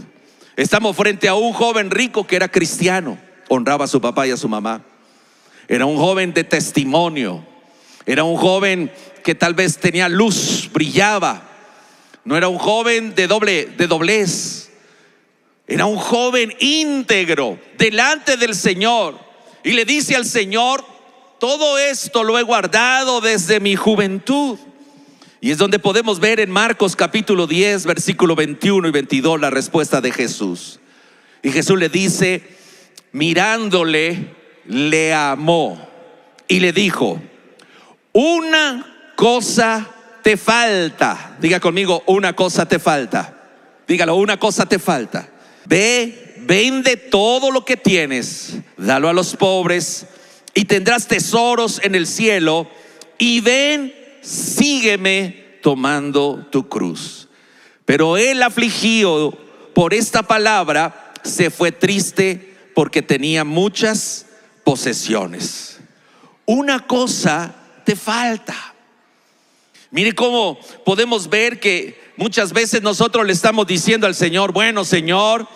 Estamos 0.59 0.97
frente 0.97 1.29
a 1.29 1.35
un 1.35 1.53
joven 1.53 1.89
rico 1.89 2.27
que 2.27 2.35
era 2.35 2.49
cristiano, 2.49 3.17
honraba 3.49 3.85
a 3.85 3.87
su 3.87 4.01
papá 4.01 4.27
y 4.27 4.33
a 4.33 4.37
su 4.37 4.49
mamá. 4.49 4.83
Era 5.69 5.87
un 5.87 5.97
joven 5.97 6.35
de 6.35 6.43
testimonio, 6.43 7.47
era 8.05 8.25
un 8.25 8.37
joven 8.37 8.91
que 9.23 9.37
tal 9.37 9.55
vez 9.55 9.79
tenía 9.79 10.09
luz, 10.09 10.69
brillaba, 10.73 11.45
no 12.25 12.37
era 12.37 12.49
un 12.49 12.59
joven 12.59 13.15
de 13.15 13.29
doble 13.29 13.67
de 13.67 13.87
doblez. 13.87 14.69
Era 15.69 15.87
un 15.87 15.97
joven 15.97 16.53
íntegro 16.59 17.61
delante 17.77 18.37
del 18.37 18.57
Señor 18.57 19.17
y 19.63 19.75
le 19.75 19.85
dice 19.85 20.17
al 20.17 20.25
Señor, 20.27 20.85
todo 21.39 21.79
esto 21.79 22.25
lo 22.25 22.37
he 22.37 22.43
guardado 22.43 23.21
desde 23.21 23.61
mi 23.61 23.77
juventud. 23.77 24.59
Y 25.41 25.53
es 25.53 25.59
donde 25.59 25.79
podemos 25.79 26.19
ver 26.19 26.41
en 26.41 26.51
Marcos 26.51 26.97
capítulo 26.97 27.47
10, 27.47 27.87
versículo 27.87 28.35
21 28.35 28.89
y 28.89 28.91
22 28.91 29.41
la 29.41 29.51
respuesta 29.51 30.01
de 30.01 30.11
Jesús. 30.11 30.81
Y 31.43 31.53
Jesús 31.53 31.79
le 31.79 31.89
dice, 31.89 32.43
mirándole, 33.13 34.35
le 34.67 35.15
amó 35.15 35.89
y 36.49 36.59
le 36.59 36.73
dijo, 36.73 37.23
una 38.13 39.13
cosa 39.15 39.89
te 40.23 40.37
falta. 40.37 41.37
Diga 41.41 41.61
conmigo, 41.61 42.03
una 42.07 42.35
cosa 42.35 42.67
te 42.67 42.81
falta. 42.81 43.35
Dígalo, 43.87 44.17
una 44.17 44.41
cosa 44.41 44.67
te 44.67 44.81
falta. 44.81 45.29
Ve, 45.67 46.35
vende 46.41 46.97
todo 46.97 47.53
lo 47.53 47.65
que 47.65 47.77
tienes, 47.77 48.57
dalo 48.77 49.09
a 49.09 49.13
los 49.13 49.37
pobres 49.37 50.07
y 50.53 50.65
tendrás 50.65 51.07
tesoros 51.07 51.81
en 51.85 51.95
el 51.95 52.09
cielo. 52.09 52.69
Y 53.19 53.41
ven, 53.41 53.95
sígueme 54.23 55.59
tomando 55.63 56.47
tu 56.51 56.69
cruz. 56.69 57.29
Pero 57.85 58.17
él 58.17 58.43
afligido 58.43 59.37
por 59.75 59.95
esta 59.95 60.23
palabra 60.23 61.13
se 61.23 61.51
fue 61.51 61.73
triste 61.73 62.57
porque 62.75 63.03
tenía 63.03 63.45
muchas 63.45 64.27
posesiones. 64.65 65.79
Una 66.47 66.87
cosa 66.87 67.55
te 67.85 67.97
falta. 67.97 68.75
Mire 69.91 70.15
cómo 70.15 70.59
podemos 70.85 71.29
ver 71.29 71.61
que 71.61 71.99
muchas 72.17 72.53
veces 72.53 72.83
nosotros 72.83 73.27
le 73.27 73.33
estamos 73.33 73.67
diciendo 73.67 74.07
al 74.07 74.15
Señor, 74.15 74.53
bueno 74.53 74.85
Señor, 74.85 75.49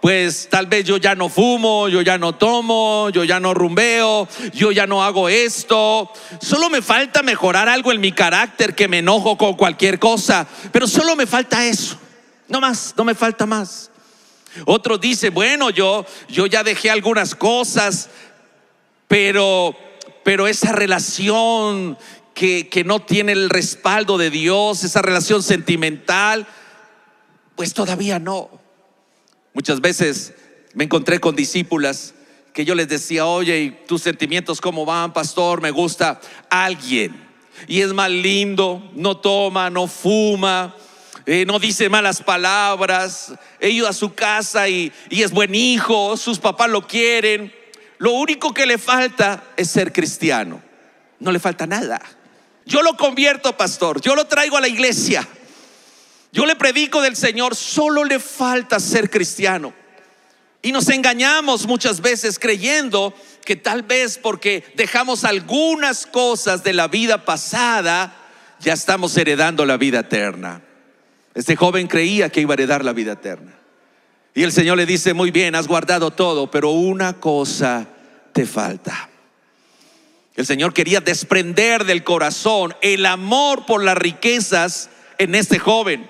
pues 0.00 0.48
tal 0.50 0.66
vez 0.66 0.84
yo 0.84 0.96
ya 0.96 1.14
no 1.14 1.28
fumo, 1.28 1.88
yo 1.88 2.02
ya 2.02 2.18
no 2.18 2.34
tomo, 2.34 3.10
yo 3.10 3.24
ya 3.24 3.40
no 3.40 3.54
rumbeo, 3.54 4.28
yo 4.54 4.70
ya 4.72 4.86
no 4.86 5.02
hago 5.02 5.28
esto. 5.28 6.10
Solo 6.40 6.70
me 6.70 6.82
falta 6.82 7.22
mejorar 7.22 7.68
algo 7.68 7.92
en 7.92 8.00
mi 8.00 8.12
carácter 8.12 8.74
que 8.74 8.88
me 8.88 8.98
enojo 8.98 9.36
con 9.36 9.54
cualquier 9.54 9.98
cosa, 9.98 10.46
pero 10.72 10.86
solo 10.86 11.16
me 11.16 11.26
falta 11.26 11.66
eso. 11.66 11.98
No 12.46 12.60
más, 12.60 12.94
no 12.96 13.04
me 13.04 13.14
falta 13.14 13.46
más. 13.46 13.90
Otros 14.64 15.00
dicen, 15.00 15.34
bueno, 15.34 15.70
yo 15.70 16.06
yo 16.28 16.46
ya 16.46 16.62
dejé 16.62 16.90
algunas 16.90 17.34
cosas, 17.34 18.08
pero 19.06 19.76
pero 20.22 20.46
esa 20.46 20.72
relación 20.72 21.96
que, 22.34 22.84
no 22.84 23.00
tiene 23.00 23.32
el 23.32 23.50
respaldo 23.50 24.16
de 24.18 24.30
Dios, 24.30 24.84
esa 24.84 25.02
relación 25.02 25.42
sentimental, 25.42 26.46
pues 27.56 27.74
todavía 27.74 28.18
no. 28.18 28.57
Muchas 29.58 29.80
veces 29.80 30.34
me 30.72 30.84
encontré 30.84 31.18
con 31.18 31.34
discípulas 31.34 32.14
que 32.52 32.64
yo 32.64 32.76
les 32.76 32.86
decía, 32.86 33.26
oye, 33.26 33.58
¿y 33.58 33.70
tus 33.88 34.02
sentimientos 34.02 34.60
cómo 34.60 34.86
van, 34.86 35.12
pastor? 35.12 35.60
Me 35.60 35.72
gusta 35.72 36.20
alguien. 36.48 37.26
Y 37.66 37.80
es 37.80 37.92
más 37.92 38.08
lindo, 38.08 38.88
no 38.94 39.16
toma, 39.16 39.68
no 39.68 39.88
fuma, 39.88 40.76
eh, 41.26 41.44
no 41.44 41.58
dice 41.58 41.88
malas 41.88 42.22
palabras, 42.22 43.34
he 43.58 43.70
ido 43.70 43.88
a 43.88 43.92
su 43.92 44.14
casa 44.14 44.68
y, 44.68 44.92
y 45.10 45.24
es 45.24 45.32
buen 45.32 45.52
hijo, 45.56 46.16
sus 46.16 46.38
papás 46.38 46.70
lo 46.70 46.86
quieren. 46.86 47.52
Lo 47.98 48.12
único 48.12 48.54
que 48.54 48.64
le 48.64 48.78
falta 48.78 49.42
es 49.56 49.70
ser 49.70 49.92
cristiano. 49.92 50.62
No 51.18 51.32
le 51.32 51.40
falta 51.40 51.66
nada. 51.66 52.00
Yo 52.64 52.80
lo 52.82 52.96
convierto, 52.96 53.56
pastor. 53.56 54.00
Yo 54.00 54.14
lo 54.14 54.24
traigo 54.26 54.56
a 54.56 54.60
la 54.60 54.68
iglesia. 54.68 55.26
Yo 56.32 56.46
le 56.46 56.56
predico 56.56 57.00
del 57.00 57.16
Señor. 57.16 57.54
Solo 57.54 58.04
le 58.04 58.18
falta 58.18 58.80
ser 58.80 59.10
cristiano. 59.10 59.72
Y 60.60 60.72
nos 60.72 60.88
engañamos 60.88 61.66
muchas 61.66 62.00
veces 62.00 62.38
creyendo 62.38 63.14
que 63.44 63.56
tal 63.56 63.82
vez 63.82 64.18
porque 64.18 64.64
dejamos 64.74 65.24
algunas 65.24 66.04
cosas 66.06 66.64
de 66.64 66.72
la 66.72 66.88
vida 66.88 67.24
pasada, 67.24 68.14
ya 68.60 68.72
estamos 68.72 69.16
heredando 69.16 69.64
la 69.64 69.76
vida 69.76 70.00
eterna. 70.00 70.62
Este 71.34 71.54
joven 71.54 71.86
creía 71.86 72.28
que 72.30 72.40
iba 72.40 72.52
a 72.52 72.56
heredar 72.56 72.84
la 72.84 72.92
vida 72.92 73.12
eterna. 73.12 73.54
Y 74.34 74.42
el 74.42 74.52
Señor 74.52 74.76
le 74.76 74.86
dice, 74.86 75.14
muy 75.14 75.30
bien, 75.30 75.54
has 75.54 75.68
guardado 75.68 76.10
todo, 76.10 76.50
pero 76.50 76.70
una 76.70 77.14
cosa 77.14 77.86
te 78.32 78.44
falta. 78.44 79.08
El 80.34 80.46
Señor 80.46 80.72
quería 80.72 81.00
desprender 81.00 81.84
del 81.84 82.04
corazón 82.04 82.74
el 82.80 83.06
amor 83.06 83.66
por 83.66 83.82
las 83.82 83.96
riquezas 83.96 84.90
en 85.18 85.34
este 85.34 85.58
joven. 85.58 86.08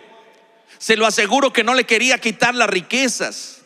Se 0.78 0.97
lo 0.97 1.06
aseguro 1.06 1.52
que 1.52 1.64
no 1.64 1.75
le 1.75 1.85
quería 1.85 2.18
quitar 2.18 2.54
las 2.54 2.70
riquezas. 2.70 3.58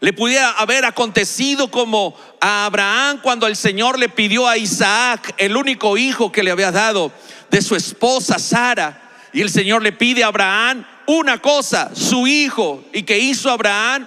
Le 0.00 0.12
pudiera 0.12 0.50
haber 0.52 0.84
acontecido 0.84 1.70
como 1.70 2.14
a 2.40 2.66
Abraham 2.66 3.20
cuando 3.22 3.46
el 3.46 3.56
Señor 3.56 3.98
le 3.98 4.08
pidió 4.08 4.46
a 4.46 4.56
Isaac, 4.56 5.34
el 5.38 5.56
único 5.56 5.96
hijo 5.96 6.30
que 6.30 6.42
le 6.42 6.50
había 6.50 6.70
dado 6.70 7.12
de 7.50 7.62
su 7.62 7.74
esposa 7.74 8.38
Sara. 8.38 9.02
Y 9.32 9.40
el 9.40 9.50
Señor 9.50 9.82
le 9.82 9.92
pide 9.92 10.22
a 10.22 10.28
Abraham 10.28 10.86
una 11.06 11.38
cosa, 11.38 11.90
su 11.94 12.26
hijo. 12.26 12.84
¿Y 12.92 13.02
que 13.02 13.18
hizo 13.18 13.50
Abraham? 13.50 14.06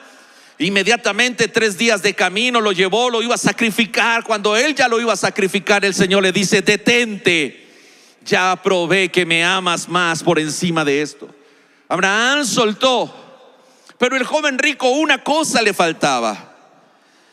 Inmediatamente 0.60 1.48
tres 1.48 1.78
días 1.78 2.04
de 2.04 2.14
camino 2.14 2.62
lo 2.62 2.72
llevó, 2.72 3.10
lo 3.10 3.22
iba 3.24 3.36
a 3.36 3.40
sacrificar. 3.40 4.24
Cuando 4.24 4.56
él 4.56 4.76
ya 4.76 4.88
lo 4.88 5.02
iba 5.02 5.14
a 5.14 5.18
sacrificar, 5.18 5.84
el 5.84 5.96
Señor 5.96 6.22
le 6.22 6.32
dice, 6.32 6.62
detente, 6.62 7.68
ya 8.24 8.56
probé 8.62 9.10
que 9.10 9.26
me 9.26 9.44
amas 9.44 9.90
más 9.90 10.24
por 10.24 10.38
encima 10.38 10.86
de 10.86 11.02
esto. 11.02 11.28
Abraham 11.92 12.46
soltó, 12.46 13.14
pero 13.98 14.16
el 14.16 14.24
joven 14.24 14.58
rico 14.58 14.90
una 14.92 15.26
cosa 15.26 15.62
le 15.62 15.74
faltaba. 15.74 16.56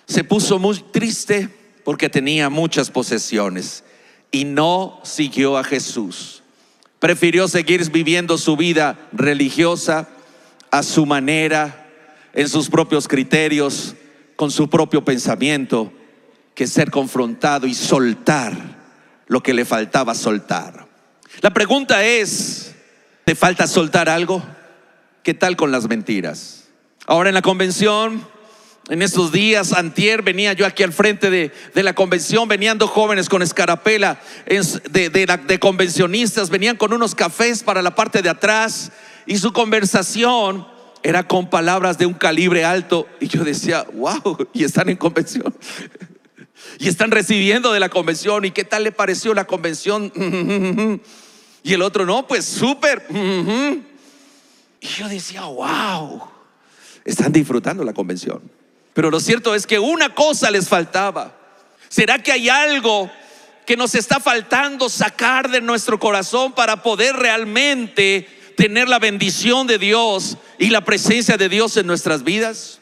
Se 0.05 0.25
puso 0.25 0.59
muy 0.59 0.81
triste 0.81 1.49
porque 1.85 2.09
tenía 2.09 2.50
muchas 2.50 2.91
posesiones 2.91 3.85
y 4.33 4.45
no 4.45 4.99
siguió 5.05 5.57
a 5.59 5.62
Jesús. 5.62 6.43
Prefirió 6.99 7.47
seguir 7.47 7.88
viviendo 7.93 8.37
su 8.37 8.57
vida 8.57 8.99
religiosa 9.12 10.09
a 10.73 10.83
su 10.83 11.07
manera 11.07 11.87
en 12.33 12.49
sus 12.49 12.69
propios 12.69 13.07
criterios, 13.07 13.95
con 14.35 14.50
su 14.50 14.69
propio 14.69 15.05
pensamiento, 15.05 15.93
que 16.57 16.67
ser 16.67 16.91
confrontado 16.91 17.69
y 17.69 17.75
soltar 17.75 18.57
lo 19.29 19.41
que 19.41 19.55
le 19.55 19.65
faltaba 19.65 20.17
soltar. 20.17 20.88
La 21.43 21.55
pregunta 21.55 22.05
es, 22.05 22.68
¿te 23.28 23.35
falta 23.35 23.66
soltar 23.66 24.08
algo? 24.08 24.42
¿Qué 25.23 25.35
tal 25.35 25.54
con 25.54 25.70
las 25.70 25.87
mentiras? 25.87 26.64
Ahora 27.04 27.28
en 27.28 27.35
la 27.35 27.42
convención, 27.42 28.26
en 28.88 29.02
estos 29.02 29.32
días, 29.32 29.75
antier, 29.75 30.23
venía 30.23 30.54
yo 30.54 30.64
aquí 30.64 30.82
al 30.82 30.94
frente 30.94 31.28
de, 31.28 31.52
la 31.75 31.92
convención, 31.92 32.49
venían 32.49 32.78
dos 32.78 32.88
jóvenes 32.88 33.28
con 33.28 33.42
escarapela 33.42 34.18
de, 34.47 35.11
de 35.11 35.58
convencionistas, 35.58 36.49
venían 36.49 36.78
con 36.78 36.94
unos 36.94 37.14
cafés 37.14 37.62
para 37.62 37.82
la 37.82 37.94
parte 37.94 38.23
de 38.23 38.30
atrás 38.30 38.92
y 39.26 39.37
su 39.37 39.52
conversación 39.52 40.66
era 41.02 41.28
con 41.28 41.50
palabras 41.50 41.99
de 41.99 42.06
un 42.06 42.14
calibre 42.14 42.64
alto. 42.64 43.06
Y 43.20 43.28
yo 43.28 43.44
decía, 43.44 43.85
wow, 43.92 44.49
y 44.54 44.64
están 44.64 44.88
en 44.88 44.97
convención. 44.97 45.54
Y 46.80 46.88
están 46.88 47.12
recibiendo 47.12 47.73
de 47.73 47.80
la 47.80 47.88
convención. 47.88 48.44
¿Y 48.44 48.50
qué 48.50 48.64
tal 48.64 48.85
le 48.85 48.92
pareció 48.92 49.32
la 49.32 49.47
convención? 49.47 50.12
Y 51.62 51.75
el 51.75 51.83
otro, 51.83 52.07
no, 52.07 52.27
pues 52.27 52.45
súper. 52.45 53.07
Y 54.81 54.87
yo 54.87 55.09
decía, 55.09 55.43
wow, 55.43 56.23
están 57.05 57.33
disfrutando 57.33 57.85
la 57.85 57.93
convención. 57.93 58.41
Pero 58.95 59.11
lo 59.11 59.21
cierto 59.21 59.55
es 59.55 59.67
que 59.67 59.79
una 59.79 60.15
cosa 60.15 60.50
les 60.50 60.69
faltaba. 60.69 61.37
¿Será 61.88 62.23
que 62.23 62.33
hay 62.33 62.49
algo 62.49 63.11
que 63.67 63.77
nos 63.77 63.95
está 63.95 64.21
faltando 64.21 64.88
sacar 64.88 65.50
de 65.50 65.61
nuestro 65.61 65.99
corazón 65.99 66.53
para 66.53 66.83
poder 66.83 67.17
realmente 67.17 68.27
tener 68.57 68.88
la 68.88 68.99
bendición 68.99 69.67
de 69.67 69.79
Dios 69.79 70.37
y 70.59 70.71
la 70.71 70.85
presencia 70.85 71.37
de 71.37 71.49
Dios 71.49 71.77
en 71.77 71.87
nuestras 71.87 72.25
vidas? 72.25 72.81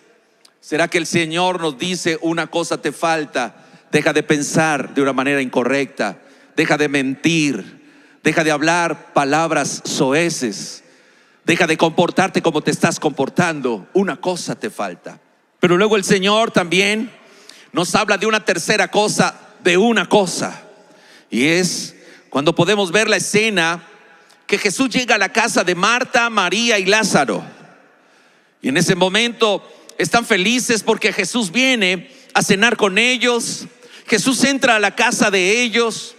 ¿Será 0.60 0.88
que 0.88 0.98
el 0.98 1.06
Señor 1.06 1.60
nos 1.60 1.78
dice 1.78 2.18
una 2.22 2.48
cosa 2.48 2.80
te 2.80 2.92
falta? 2.92 3.64
Deja 3.92 4.12
de 4.12 4.22
pensar 4.22 4.94
de 4.94 5.02
una 5.02 5.12
manera 5.12 5.40
incorrecta, 5.40 6.18
deja 6.56 6.76
de 6.76 6.88
mentir, 6.88 7.85
deja 8.26 8.42
de 8.42 8.50
hablar 8.50 9.12
palabras 9.12 9.82
soeces, 9.84 10.82
deja 11.44 11.68
de 11.68 11.76
comportarte 11.76 12.42
como 12.42 12.60
te 12.60 12.72
estás 12.72 12.98
comportando. 12.98 13.86
Una 13.92 14.16
cosa 14.16 14.56
te 14.56 14.68
falta. 14.68 15.20
Pero 15.60 15.76
luego 15.76 15.94
el 15.94 16.02
Señor 16.02 16.50
también 16.50 17.12
nos 17.70 17.94
habla 17.94 18.18
de 18.18 18.26
una 18.26 18.44
tercera 18.44 18.88
cosa, 18.88 19.38
de 19.62 19.76
una 19.76 20.08
cosa. 20.08 20.60
Y 21.30 21.46
es 21.46 21.94
cuando 22.28 22.52
podemos 22.52 22.90
ver 22.90 23.08
la 23.08 23.18
escena 23.18 23.86
que 24.48 24.58
Jesús 24.58 24.90
llega 24.90 25.14
a 25.14 25.18
la 25.18 25.32
casa 25.32 25.62
de 25.62 25.76
Marta, 25.76 26.28
María 26.28 26.80
y 26.80 26.86
Lázaro. 26.86 27.44
Y 28.60 28.70
en 28.70 28.76
ese 28.76 28.96
momento 28.96 29.62
están 29.98 30.26
felices 30.26 30.82
porque 30.82 31.12
Jesús 31.12 31.52
viene 31.52 32.10
a 32.34 32.42
cenar 32.42 32.76
con 32.76 32.98
ellos. 32.98 33.68
Jesús 34.08 34.42
entra 34.42 34.74
a 34.74 34.80
la 34.80 34.96
casa 34.96 35.30
de 35.30 35.62
ellos 35.62 36.15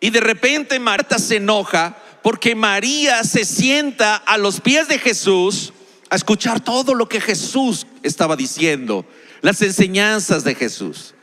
y 0.00 0.10
de 0.10 0.20
repente 0.20 0.78
Marta 0.78 1.18
se 1.18 1.36
enoja 1.36 1.96
porque 2.22 2.54
María 2.54 3.22
se 3.24 3.44
sienta 3.44 4.16
a 4.16 4.36
los 4.36 4.60
pies 4.60 4.88
de 4.88 4.98
Jesús 4.98 5.72
a 6.10 6.16
escuchar 6.16 6.60
todo 6.60 6.94
lo 6.94 7.08
que 7.08 7.20
Jesús 7.20 7.86
estaba 8.02 8.36
diciendo, 8.36 9.06
las 9.42 9.62
enseñanzas 9.62 10.44
de 10.44 10.54
Jesús. 10.54 11.14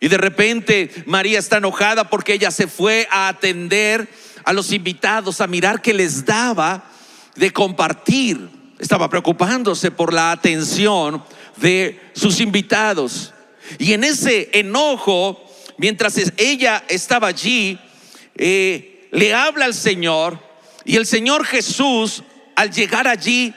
Y 0.00 0.08
de 0.08 0.18
repente 0.18 0.90
María 1.06 1.38
está 1.38 1.58
enojada 1.58 2.10
porque 2.10 2.34
ella 2.34 2.50
se 2.50 2.66
fue 2.66 3.06
a 3.10 3.28
atender 3.28 4.08
a 4.44 4.52
los 4.52 4.72
invitados, 4.72 5.40
a 5.40 5.46
mirar 5.46 5.80
qué 5.80 5.94
les 5.94 6.24
daba 6.24 6.84
de 7.36 7.52
compartir. 7.52 8.48
Estaba 8.78 9.08
preocupándose 9.08 9.92
por 9.92 10.12
la 10.12 10.32
atención 10.32 11.22
de 11.56 12.00
sus 12.14 12.40
invitados. 12.40 13.32
Y 13.78 13.92
en 13.92 14.02
ese 14.02 14.50
enojo, 14.52 15.51
mientras 15.78 16.20
ella 16.36 16.84
estaba 16.88 17.28
allí, 17.28 17.78
eh, 18.34 19.08
le 19.12 19.34
habla 19.34 19.66
al 19.66 19.74
Señor 19.74 20.38
y 20.84 20.96
el 20.96 21.06
Señor 21.06 21.44
Jesús, 21.44 22.22
al 22.56 22.70
llegar 22.70 23.06
allí, 23.06 23.54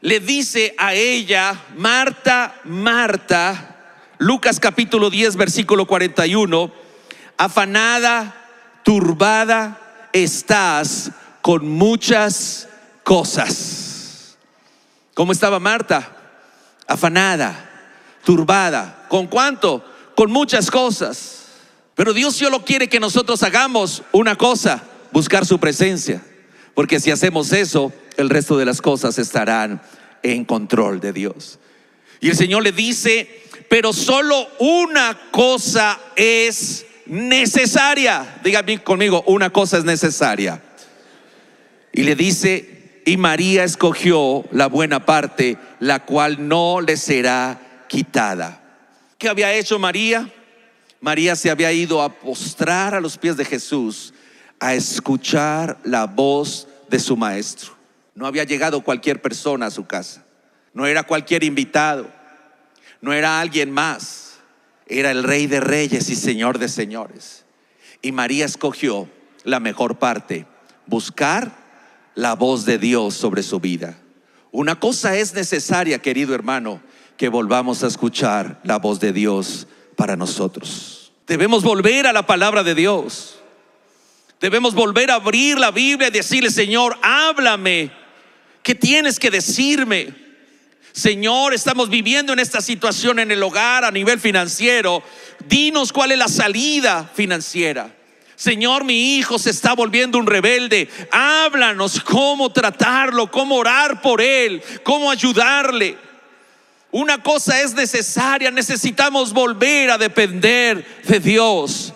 le 0.00 0.20
dice 0.20 0.74
a 0.78 0.94
ella, 0.94 1.64
Marta, 1.76 2.60
Marta, 2.64 3.76
Lucas 4.18 4.60
capítulo 4.60 5.10
10, 5.10 5.36
versículo 5.36 5.86
41, 5.86 6.72
afanada, 7.36 8.34
turbada, 8.84 10.08
estás 10.12 11.10
con 11.42 11.68
muchas 11.68 12.68
cosas. 13.04 14.36
¿Cómo 15.14 15.32
estaba 15.32 15.58
Marta? 15.58 16.16
Afanada, 16.86 17.70
turbada. 18.24 19.06
¿Con 19.08 19.26
cuánto? 19.26 19.84
Con 20.14 20.30
muchas 20.30 20.70
cosas. 20.70 21.37
Pero 21.98 22.14
Dios 22.14 22.36
solo 22.36 22.64
quiere 22.64 22.88
que 22.88 23.00
nosotros 23.00 23.42
hagamos 23.42 24.04
una 24.12 24.36
cosa, 24.36 24.84
buscar 25.10 25.44
su 25.44 25.58
presencia. 25.58 26.22
Porque 26.72 27.00
si 27.00 27.10
hacemos 27.10 27.52
eso, 27.52 27.92
el 28.16 28.30
resto 28.30 28.56
de 28.56 28.64
las 28.64 28.80
cosas 28.80 29.18
estarán 29.18 29.82
en 30.22 30.44
control 30.44 31.00
de 31.00 31.12
Dios. 31.12 31.58
Y 32.20 32.28
el 32.28 32.36
Señor 32.36 32.62
le 32.62 32.70
dice, 32.70 33.42
pero 33.68 33.92
solo 33.92 34.46
una 34.60 35.18
cosa 35.32 35.98
es 36.14 36.86
necesaria. 37.06 38.38
Dígame 38.44 38.80
conmigo, 38.84 39.24
una 39.26 39.50
cosa 39.50 39.78
es 39.78 39.84
necesaria. 39.84 40.62
Y 41.92 42.04
le 42.04 42.14
dice, 42.14 43.02
y 43.06 43.16
María 43.16 43.64
escogió 43.64 44.44
la 44.52 44.68
buena 44.68 45.04
parte, 45.04 45.58
la 45.80 46.04
cual 46.04 46.46
no 46.46 46.80
le 46.80 46.96
será 46.96 47.86
quitada. 47.88 48.62
¿Qué 49.18 49.28
había 49.28 49.52
hecho 49.52 49.80
María? 49.80 50.32
María 51.00 51.36
se 51.36 51.50
había 51.50 51.72
ido 51.72 52.02
a 52.02 52.08
postrar 52.08 52.94
a 52.94 53.00
los 53.00 53.16
pies 53.18 53.36
de 53.36 53.44
Jesús, 53.44 54.12
a 54.58 54.74
escuchar 54.74 55.78
la 55.84 56.06
voz 56.06 56.66
de 56.88 56.98
su 56.98 57.16
maestro. 57.16 57.72
No 58.14 58.26
había 58.26 58.44
llegado 58.44 58.82
cualquier 58.82 59.22
persona 59.22 59.66
a 59.66 59.70
su 59.70 59.86
casa, 59.86 60.24
no 60.74 60.86
era 60.86 61.04
cualquier 61.04 61.44
invitado 61.44 62.18
no 63.00 63.12
era 63.12 63.40
alguien 63.40 63.70
más, 63.70 64.38
era 64.86 65.10
el 65.10 65.22
rey 65.22 65.46
de 65.46 65.60
reyes 65.60 66.08
y 66.10 66.16
señor 66.16 66.58
de 66.58 66.68
señores. 66.68 67.44
Y 68.02 68.12
María 68.12 68.44
escogió 68.44 69.08
la 69.44 69.60
mejor 69.60 69.98
parte, 69.98 70.46
buscar 70.86 71.52
la 72.14 72.34
voz 72.34 72.64
de 72.64 72.78
Dios 72.78 73.14
sobre 73.14 73.42
su 73.42 73.60
vida. 73.60 73.96
Una 74.50 74.80
cosa 74.80 75.16
es 75.16 75.34
necesaria, 75.34 76.00
querido 76.00 76.34
hermano, 76.34 76.80
que 77.16 77.28
volvamos 77.28 77.84
a 77.84 77.86
escuchar 77.86 78.60
la 78.64 78.78
voz 78.78 78.98
de 79.00 79.12
Dios 79.12 79.66
para 79.98 80.14
nosotros. 80.14 81.10
Debemos 81.26 81.64
volver 81.64 82.06
a 82.06 82.12
la 82.12 82.24
palabra 82.24 82.62
de 82.62 82.76
Dios. 82.76 83.40
Debemos 84.40 84.72
volver 84.72 85.10
a 85.10 85.16
abrir 85.16 85.58
la 85.58 85.72
Biblia 85.72 86.06
y 86.06 86.12
decirle, 86.12 86.52
Señor, 86.52 86.96
háblame. 87.02 87.90
¿Qué 88.62 88.76
tienes 88.76 89.18
que 89.18 89.28
decirme? 89.28 90.14
Señor, 90.92 91.52
estamos 91.52 91.90
viviendo 91.90 92.32
en 92.32 92.38
esta 92.38 92.60
situación 92.60 93.18
en 93.18 93.32
el 93.32 93.42
hogar 93.42 93.84
a 93.84 93.90
nivel 93.90 94.20
financiero. 94.20 95.02
Dinos 95.48 95.92
cuál 95.92 96.12
es 96.12 96.18
la 96.18 96.28
salida 96.28 97.10
financiera. 97.12 97.92
Señor, 98.36 98.84
mi 98.84 99.16
hijo 99.16 99.36
se 99.36 99.50
está 99.50 99.72
volviendo 99.72 100.16
un 100.16 100.28
rebelde. 100.28 100.88
Háblanos 101.10 102.00
cómo 102.02 102.52
tratarlo, 102.52 103.28
cómo 103.28 103.56
orar 103.56 104.00
por 104.00 104.20
él, 104.20 104.62
cómo 104.84 105.10
ayudarle. 105.10 105.98
Una 106.90 107.22
cosa 107.22 107.60
es 107.60 107.74
necesaria, 107.74 108.50
necesitamos 108.50 109.32
volver 109.32 109.90
a 109.90 109.98
depender 109.98 111.02
de 111.06 111.20
Dios, 111.20 111.92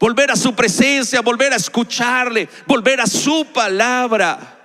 volver 0.00 0.32
a 0.32 0.36
su 0.36 0.54
presencia, 0.54 1.20
volver 1.20 1.52
a 1.52 1.56
escucharle, 1.56 2.48
volver 2.66 3.00
a 3.00 3.06
su 3.06 3.46
palabra, 3.52 4.58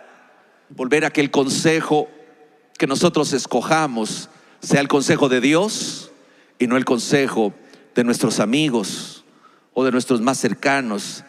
volver 0.69 1.05
a 1.05 1.11
que 1.11 1.21
el 1.21 1.29
consejo 1.29 2.09
que 2.77 2.87
nosotros 2.87 3.33
escojamos 3.33 4.29
sea 4.61 4.81
el 4.81 4.87
consejo 4.87 5.29
de 5.29 5.41
Dios 5.41 6.11
y 6.57 6.67
no 6.67 6.75
el 6.75 6.85
consejo 6.85 7.53
de 7.93 8.03
nuestros 8.03 8.39
amigos 8.39 9.23
o 9.73 9.85
de 9.85 9.91
nuestros 9.91 10.21
más 10.21 10.39
cercanos 10.39 11.23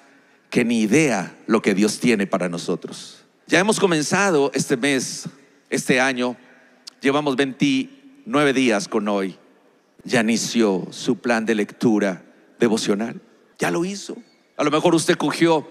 que 0.49 0.65
ni 0.65 0.81
idea 0.81 1.37
lo 1.47 1.61
que 1.61 1.75
Dios 1.75 2.01
tiene 2.01 2.27
para 2.27 2.49
nosotros. 2.49 3.25
Ya 3.47 3.59
hemos 3.59 3.79
comenzado 3.79 4.51
este 4.55 4.77
mes, 4.77 5.29
este 5.69 6.01
año, 6.01 6.37
llevamos 7.01 7.37
29 8.29 8.53
días 8.53 8.89
con 8.89 9.09
hoy. 9.09 9.39
Ya 10.05 10.21
inició 10.21 10.87
su 10.91 11.17
plan 11.17 11.47
de 11.47 11.55
lectura 11.55 12.27
devocional. 12.61 13.23
Ya 13.59 13.71
lo 13.71 13.87
hizo. 13.87 14.19
A 14.59 14.65
lo 14.65 14.71
mejor 14.71 14.95
usted 14.95 15.17
cogió 15.17 15.67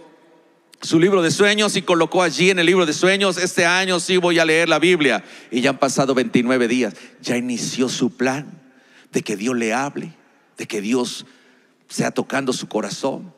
su 0.81 0.99
libro 0.99 1.21
de 1.21 1.29
sueños 1.29 1.75
y 1.75 1.83
colocó 1.83 2.23
allí 2.23 2.49
en 2.49 2.57
el 2.57 2.65
libro 2.65 2.87
de 2.87 2.93
sueños, 2.93 3.37
este 3.37 3.67
año 3.67 3.99
sí 3.99 4.17
voy 4.17 4.39
a 4.39 4.45
leer 4.45 4.69
la 4.69 4.79
Biblia. 4.79 5.23
Y 5.51 5.61
ya 5.61 5.69
han 5.69 5.77
pasado 5.77 6.15
29 6.15 6.67
días. 6.67 6.95
Ya 7.21 7.37
inició 7.37 7.89
su 7.89 8.17
plan 8.17 8.59
de 9.11 9.21
que 9.21 9.35
Dios 9.35 9.55
le 9.55 9.75
hable, 9.75 10.13
de 10.57 10.65
que 10.65 10.81
Dios 10.81 11.27
sea 11.87 12.09
tocando 12.09 12.53
su 12.53 12.67
corazón, 12.67 13.35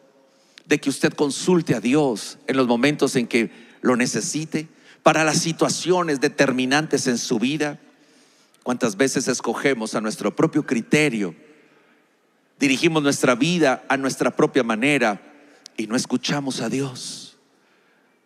de 0.66 0.80
que 0.80 0.90
usted 0.90 1.12
consulte 1.12 1.76
a 1.76 1.82
Dios 1.82 2.38
en 2.48 2.56
los 2.56 2.68
momentos 2.68 3.18
en 3.18 3.28
que 3.28 3.52
lo 3.82 3.98
necesite, 3.98 4.70
para 5.04 5.26
las 5.26 5.40
situaciones 5.40 6.22
determinantes 6.22 7.06
en 7.08 7.18
su 7.18 7.38
vida. 7.38 7.82
¿Cuántas 8.64 8.98
veces 8.98 9.28
escogemos 9.28 9.96
a 9.96 10.02
nuestro 10.02 10.36
propio 10.36 10.66
criterio? 10.66 11.36
Dirigimos 12.60 13.02
nuestra 13.02 13.36
vida 13.36 13.84
a 13.88 13.98
nuestra 13.98 14.36
propia 14.36 14.64
manera 14.64 15.22
y 15.78 15.88
no 15.88 15.96
escuchamos 15.96 16.62
a 16.62 16.70
Dios. 16.70 17.38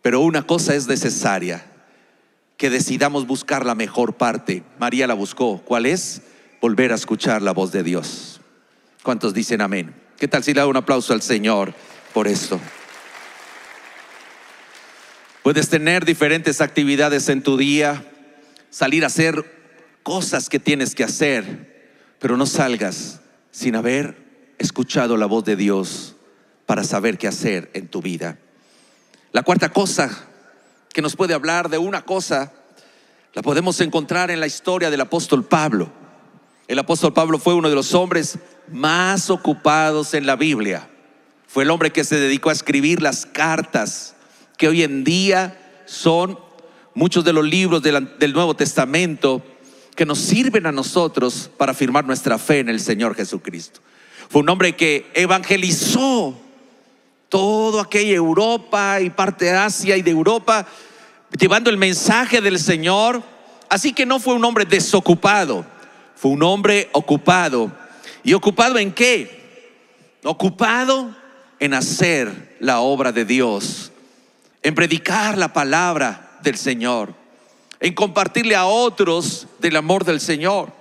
Pero 0.01 0.21
una 0.21 0.45
cosa 0.45 0.75
es 0.75 0.87
necesaria, 0.87 1.65
que 2.57 2.69
decidamos 2.69 3.27
buscar 3.27 3.65
la 3.65 3.75
mejor 3.75 4.15
parte. 4.15 4.63
María 4.79 5.07
la 5.07 5.13
buscó. 5.13 5.61
¿Cuál 5.63 5.85
es? 5.85 6.21
Volver 6.61 6.91
a 6.91 6.95
escuchar 6.95 7.41
la 7.41 7.51
voz 7.51 7.71
de 7.71 7.83
Dios. 7.83 8.41
¿Cuántos 9.03 9.33
dicen 9.33 9.61
amén? 9.61 9.93
¿Qué 10.17 10.27
tal 10.27 10.43
si 10.43 10.53
le 10.53 10.61
da 10.61 10.67
un 10.67 10.77
aplauso 10.77 11.13
al 11.13 11.21
Señor 11.21 11.73
por 12.13 12.27
esto? 12.27 12.59
Puedes 15.43 15.69
tener 15.69 16.05
diferentes 16.05 16.61
actividades 16.61 17.27
en 17.27 17.43
tu 17.43 17.57
día, 17.57 18.05
salir 18.69 19.03
a 19.03 19.07
hacer 19.07 19.62
cosas 20.03 20.49
que 20.49 20.59
tienes 20.59 20.93
que 20.93 21.03
hacer, 21.03 21.95
pero 22.19 22.37
no 22.37 22.45
salgas 22.45 23.21
sin 23.51 23.75
haber 23.75 24.53
escuchado 24.59 25.17
la 25.17 25.25
voz 25.25 25.43
de 25.45 25.55
Dios 25.55 26.15
para 26.65 26.83
saber 26.83 27.17
qué 27.17 27.27
hacer 27.27 27.71
en 27.73 27.87
tu 27.87 28.01
vida. 28.01 28.37
La 29.31 29.43
cuarta 29.43 29.69
cosa 29.69 30.27
que 30.93 31.01
nos 31.01 31.15
puede 31.15 31.33
hablar 31.33 31.69
de 31.69 31.79
una 31.79 32.03
cosa, 32.03 32.53
la 33.33 33.41
podemos 33.41 33.81
encontrar 33.81 34.29
en 34.29 34.39
la 34.39 34.47
historia 34.47 34.91
del 34.91 35.01
apóstol 35.01 35.43
Pablo. 35.43 35.91
El 36.67 36.77
apóstol 36.79 37.13
Pablo 37.13 37.39
fue 37.39 37.55
uno 37.55 37.69
de 37.69 37.75
los 37.75 37.93
hombres 37.93 38.37
más 38.71 39.29
ocupados 39.29 40.13
en 40.13 40.25
la 40.25 40.35
Biblia. 40.35 40.87
Fue 41.47 41.63
el 41.63 41.71
hombre 41.71 41.91
que 41.91 42.03
se 42.03 42.19
dedicó 42.19 42.49
a 42.49 42.53
escribir 42.53 43.01
las 43.01 43.25
cartas 43.25 44.15
que 44.57 44.67
hoy 44.67 44.83
en 44.83 45.03
día 45.03 45.81
son 45.85 46.39
muchos 46.93 47.25
de 47.25 47.33
los 47.33 47.43
libros 47.43 47.81
del 47.81 48.33
Nuevo 48.33 48.55
Testamento 48.55 49.43
que 49.95 50.05
nos 50.05 50.19
sirven 50.19 50.65
a 50.65 50.71
nosotros 50.71 51.49
para 51.57 51.71
afirmar 51.71 52.05
nuestra 52.05 52.37
fe 52.37 52.59
en 52.59 52.69
el 52.69 52.79
Señor 52.79 53.15
Jesucristo. 53.15 53.79
Fue 54.29 54.41
un 54.41 54.49
hombre 54.49 54.75
que 54.75 55.09
evangelizó 55.13 56.35
todo 57.29 57.79
aquella 57.79 58.13
Europa 58.13 58.99
y 59.01 59.09
parte 59.09 59.45
de 59.45 59.51
Asia 59.51 59.97
y 59.97 60.01
de 60.01 60.11
Europa, 60.11 60.65
llevando 61.37 61.69
el 61.69 61.77
mensaje 61.77 62.41
del 62.41 62.59
Señor. 62.59 63.21
Así 63.69 63.93
que 63.93 64.05
no 64.05 64.19
fue 64.19 64.35
un 64.35 64.45
hombre 64.45 64.65
desocupado, 64.65 65.65
fue 66.15 66.31
un 66.31 66.43
hombre 66.43 66.89
ocupado. 66.93 67.71
¿Y 68.23 68.33
ocupado 68.33 68.77
en 68.77 68.91
qué? 68.91 69.79
Ocupado 70.23 71.15
en 71.59 71.73
hacer 71.73 72.55
la 72.59 72.79
obra 72.79 73.11
de 73.11 73.25
Dios, 73.25 73.91
en 74.61 74.75
predicar 74.75 75.37
la 75.37 75.53
palabra 75.53 76.39
del 76.41 76.57
Señor 76.57 77.22
en 77.83 77.93
compartirle 77.93 78.55
a 78.55 78.65
otros 78.65 79.45
del 79.59 79.75
amor 79.75 80.05
del 80.05 80.21
Señor. 80.21 80.71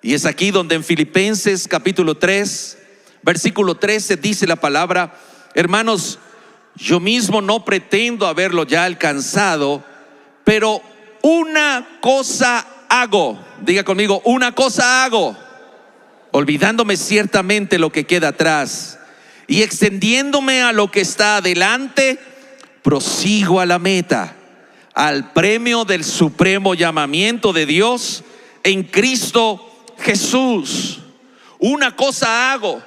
Y 0.00 0.14
es 0.14 0.24
aquí 0.24 0.52
donde 0.52 0.76
en 0.76 0.84
Filipenses 0.84 1.66
capítulo 1.66 2.16
3, 2.16 2.78
versículo 3.22 3.74
13 3.74 4.16
dice 4.16 4.46
la 4.46 4.54
palabra, 4.54 5.12
hermanos, 5.56 6.20
yo 6.76 7.00
mismo 7.00 7.42
no 7.42 7.64
pretendo 7.64 8.28
haberlo 8.28 8.64
ya 8.64 8.84
alcanzado, 8.84 9.82
pero 10.44 10.80
una 11.20 11.98
cosa 12.00 12.64
hago, 12.88 13.36
diga 13.62 13.82
conmigo, 13.82 14.22
una 14.24 14.54
cosa 14.54 15.02
hago, 15.02 15.36
olvidándome 16.30 16.96
ciertamente 16.96 17.76
lo 17.76 17.90
que 17.90 18.06
queda 18.06 18.28
atrás 18.28 19.00
y 19.48 19.62
extendiéndome 19.62 20.62
a 20.62 20.70
lo 20.70 20.92
que 20.92 21.00
está 21.00 21.38
adelante, 21.38 22.20
prosigo 22.82 23.58
a 23.58 23.66
la 23.66 23.80
meta 23.80 24.36
al 24.94 25.32
premio 25.32 25.84
del 25.84 26.04
supremo 26.04 26.74
llamamiento 26.74 27.52
de 27.52 27.66
Dios 27.66 28.24
en 28.62 28.82
Cristo 28.82 29.66
Jesús. 29.98 31.00
Una 31.58 31.94
cosa 31.94 32.52
hago. 32.52 32.82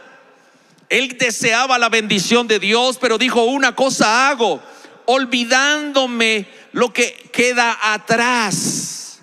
Él 0.89 1.17
deseaba 1.17 1.79
la 1.79 1.89
bendición 1.89 2.47
de 2.47 2.59
Dios, 2.59 2.97
pero 2.99 3.17
dijo, 3.17 3.43
una 3.43 3.75
cosa 3.75 4.29
hago, 4.29 4.61
olvidándome 5.05 6.47
lo 6.71 6.93
que 6.93 7.29
queda 7.31 7.77
atrás. 7.81 9.19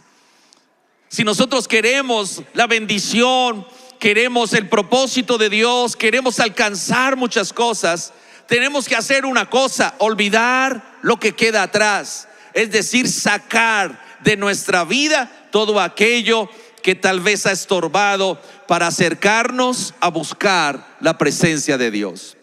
Si 1.08 1.22
nosotros 1.22 1.68
queremos 1.68 2.42
la 2.54 2.66
bendición, 2.66 3.66
queremos 3.98 4.52
el 4.52 4.68
propósito 4.68 5.38
de 5.38 5.48
Dios, 5.48 5.96
queremos 5.96 6.40
alcanzar 6.40 7.16
muchas 7.16 7.52
cosas, 7.52 8.12
tenemos 8.48 8.88
que 8.88 8.96
hacer 8.96 9.24
una 9.24 9.48
cosa, 9.48 9.94
olvidar 9.98 10.98
lo 11.02 11.18
que 11.18 11.34
queda 11.34 11.62
atrás 11.62 12.28
es 12.54 12.70
decir, 12.70 13.08
sacar 13.08 14.00
de 14.22 14.36
nuestra 14.36 14.84
vida 14.84 15.30
todo 15.50 15.80
aquello 15.80 16.48
que 16.82 16.94
tal 16.94 17.20
vez 17.20 17.46
ha 17.46 17.52
estorbado 17.52 18.40
para 18.66 18.86
acercarnos 18.86 19.94
a 20.00 20.08
buscar 20.08 20.96
la 21.00 21.18
presencia 21.18 21.78
de 21.78 21.90
Dios. 21.90 22.36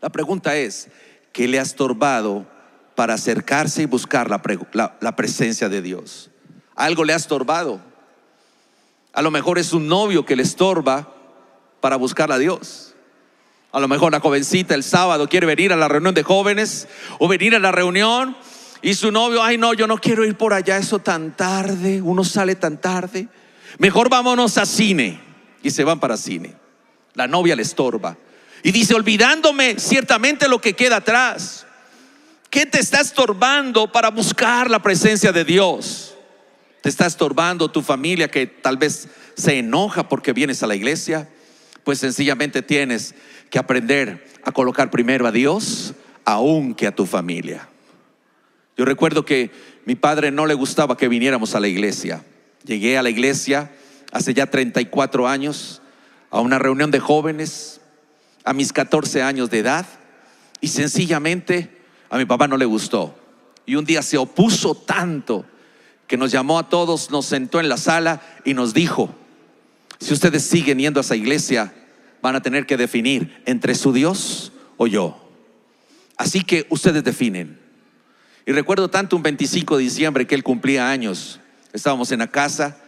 La 0.00 0.10
pregunta 0.10 0.56
es, 0.56 0.88
¿qué 1.32 1.48
le 1.48 1.58
ha 1.58 1.62
estorbado 1.62 2.46
para 2.94 3.14
acercarse 3.14 3.82
y 3.82 3.86
buscar 3.86 4.30
la, 4.30 5.16
presencia 5.16 5.68
de 5.68 5.82
Dios? 5.82 6.30
Algo 6.74 7.04
le 7.04 7.12
ha 7.12 7.16
estorbado. 7.16 7.80
A 9.12 9.22
lo 9.22 9.30
mejor 9.30 9.58
es 9.58 9.72
un 9.72 9.88
novio 9.88 10.24
que 10.26 10.36
le 10.36 10.42
estorba 10.42 11.12
para 11.80 11.96
buscar 11.96 12.30
a 12.30 12.38
Dios. 12.38 12.94
A 13.72 13.80
lo 13.80 13.88
mejor 13.88 14.12
la 14.12 14.20
jovencita 14.20 14.74
el 14.74 14.82
sábado 14.82 15.28
quiere 15.28 15.46
venir 15.46 15.72
a 15.72 15.76
la 15.76 15.88
reunión 15.88 16.14
de 16.14 16.22
jóvenes 16.22 16.88
o 17.18 17.28
venir 17.28 17.54
a 17.54 17.58
la 17.58 17.72
reunión 17.72 18.36
y 18.82 18.94
su 18.94 19.10
novio, 19.10 19.42
ay 19.42 19.58
no, 19.58 19.74
yo 19.74 19.86
no 19.86 19.98
quiero 19.98 20.24
ir 20.24 20.36
por 20.36 20.52
allá, 20.52 20.76
eso 20.78 20.98
tan 20.98 21.36
tarde, 21.36 22.00
uno 22.02 22.24
sale 22.24 22.54
tan 22.54 22.80
tarde. 22.80 23.28
Mejor 23.78 24.08
vámonos 24.08 24.58
a 24.58 24.66
cine. 24.66 25.20
Y 25.62 25.70
se 25.70 25.84
van 25.84 25.98
para 25.98 26.16
cine. 26.16 26.54
La 27.14 27.26
novia 27.26 27.56
le 27.56 27.62
estorba. 27.62 28.16
Y 28.62 28.72
dice, 28.72 28.94
olvidándome 28.94 29.78
ciertamente 29.78 30.48
lo 30.48 30.60
que 30.60 30.74
queda 30.74 30.96
atrás. 30.96 31.66
¿Qué 32.50 32.66
te 32.66 32.78
está 32.78 33.00
estorbando 33.00 33.90
para 33.90 34.10
buscar 34.10 34.70
la 34.70 34.80
presencia 34.80 35.32
de 35.32 35.44
Dios? 35.44 36.14
¿Te 36.82 36.88
está 36.88 37.06
estorbando 37.06 37.70
tu 37.70 37.82
familia 37.82 38.30
que 38.30 38.46
tal 38.46 38.76
vez 38.76 39.08
se 39.36 39.58
enoja 39.58 40.08
porque 40.08 40.32
vienes 40.32 40.62
a 40.62 40.66
la 40.66 40.76
iglesia? 40.76 41.28
Pues 41.82 41.98
sencillamente 41.98 42.62
tienes 42.62 43.14
que 43.50 43.58
aprender 43.58 44.26
a 44.44 44.52
colocar 44.52 44.90
primero 44.90 45.26
a 45.26 45.32
Dios, 45.32 45.94
aunque 46.24 46.86
a 46.86 46.94
tu 46.94 47.06
familia. 47.06 47.68
Yo 48.76 48.84
recuerdo 48.84 49.24
que 49.24 49.50
mi 49.84 49.94
padre 49.94 50.30
no 50.30 50.46
le 50.46 50.54
gustaba 50.54 50.96
que 50.96 51.08
viniéramos 51.08 51.54
a 51.54 51.60
la 51.60 51.68
iglesia. 51.68 52.24
Llegué 52.64 52.98
a 52.98 53.02
la 53.02 53.10
iglesia 53.10 53.70
hace 54.12 54.34
ya 54.34 54.46
34 54.46 55.26
años 55.28 55.80
a 56.30 56.40
una 56.40 56.58
reunión 56.58 56.90
de 56.90 57.00
jóvenes 57.00 57.80
a 58.44 58.52
mis 58.52 58.72
14 58.72 59.22
años 59.22 59.50
de 59.50 59.58
edad 59.58 59.86
y 60.60 60.68
sencillamente 60.68 61.70
a 62.10 62.18
mi 62.18 62.24
papá 62.24 62.48
no 62.48 62.56
le 62.56 62.64
gustó. 62.64 63.14
Y 63.64 63.74
un 63.74 63.84
día 63.84 64.02
se 64.02 64.18
opuso 64.18 64.74
tanto 64.74 65.44
que 66.06 66.16
nos 66.16 66.30
llamó 66.30 66.58
a 66.58 66.68
todos, 66.68 67.10
nos 67.10 67.26
sentó 67.26 67.58
en 67.60 67.68
la 67.68 67.76
sala 67.76 68.20
y 68.44 68.54
nos 68.54 68.74
dijo, 68.74 69.12
si 69.98 70.12
ustedes 70.12 70.44
siguen 70.44 70.78
yendo 70.78 71.00
a 71.00 71.02
esa 71.02 71.16
iglesia, 71.16 71.74
van 72.22 72.36
a 72.36 72.42
tener 72.42 72.66
que 72.66 72.76
definir 72.76 73.42
entre 73.46 73.74
su 73.74 73.92
Dios 73.92 74.52
o 74.76 74.86
yo. 74.86 75.20
Así 76.16 76.42
que 76.42 76.66
ustedes 76.70 77.02
definen. 77.02 77.65
Y 78.46 78.52
recuerdo 78.52 78.88
tanto 78.88 79.16
un 79.16 79.24
25 79.24 79.76
de 79.76 79.82
diciembre 79.82 80.26
que 80.26 80.36
él 80.36 80.44
cumplía 80.44 80.88
años. 80.88 81.40
Estábamos 81.72 82.12
en 82.12 82.20
la 82.20 82.28
casa 82.28 82.78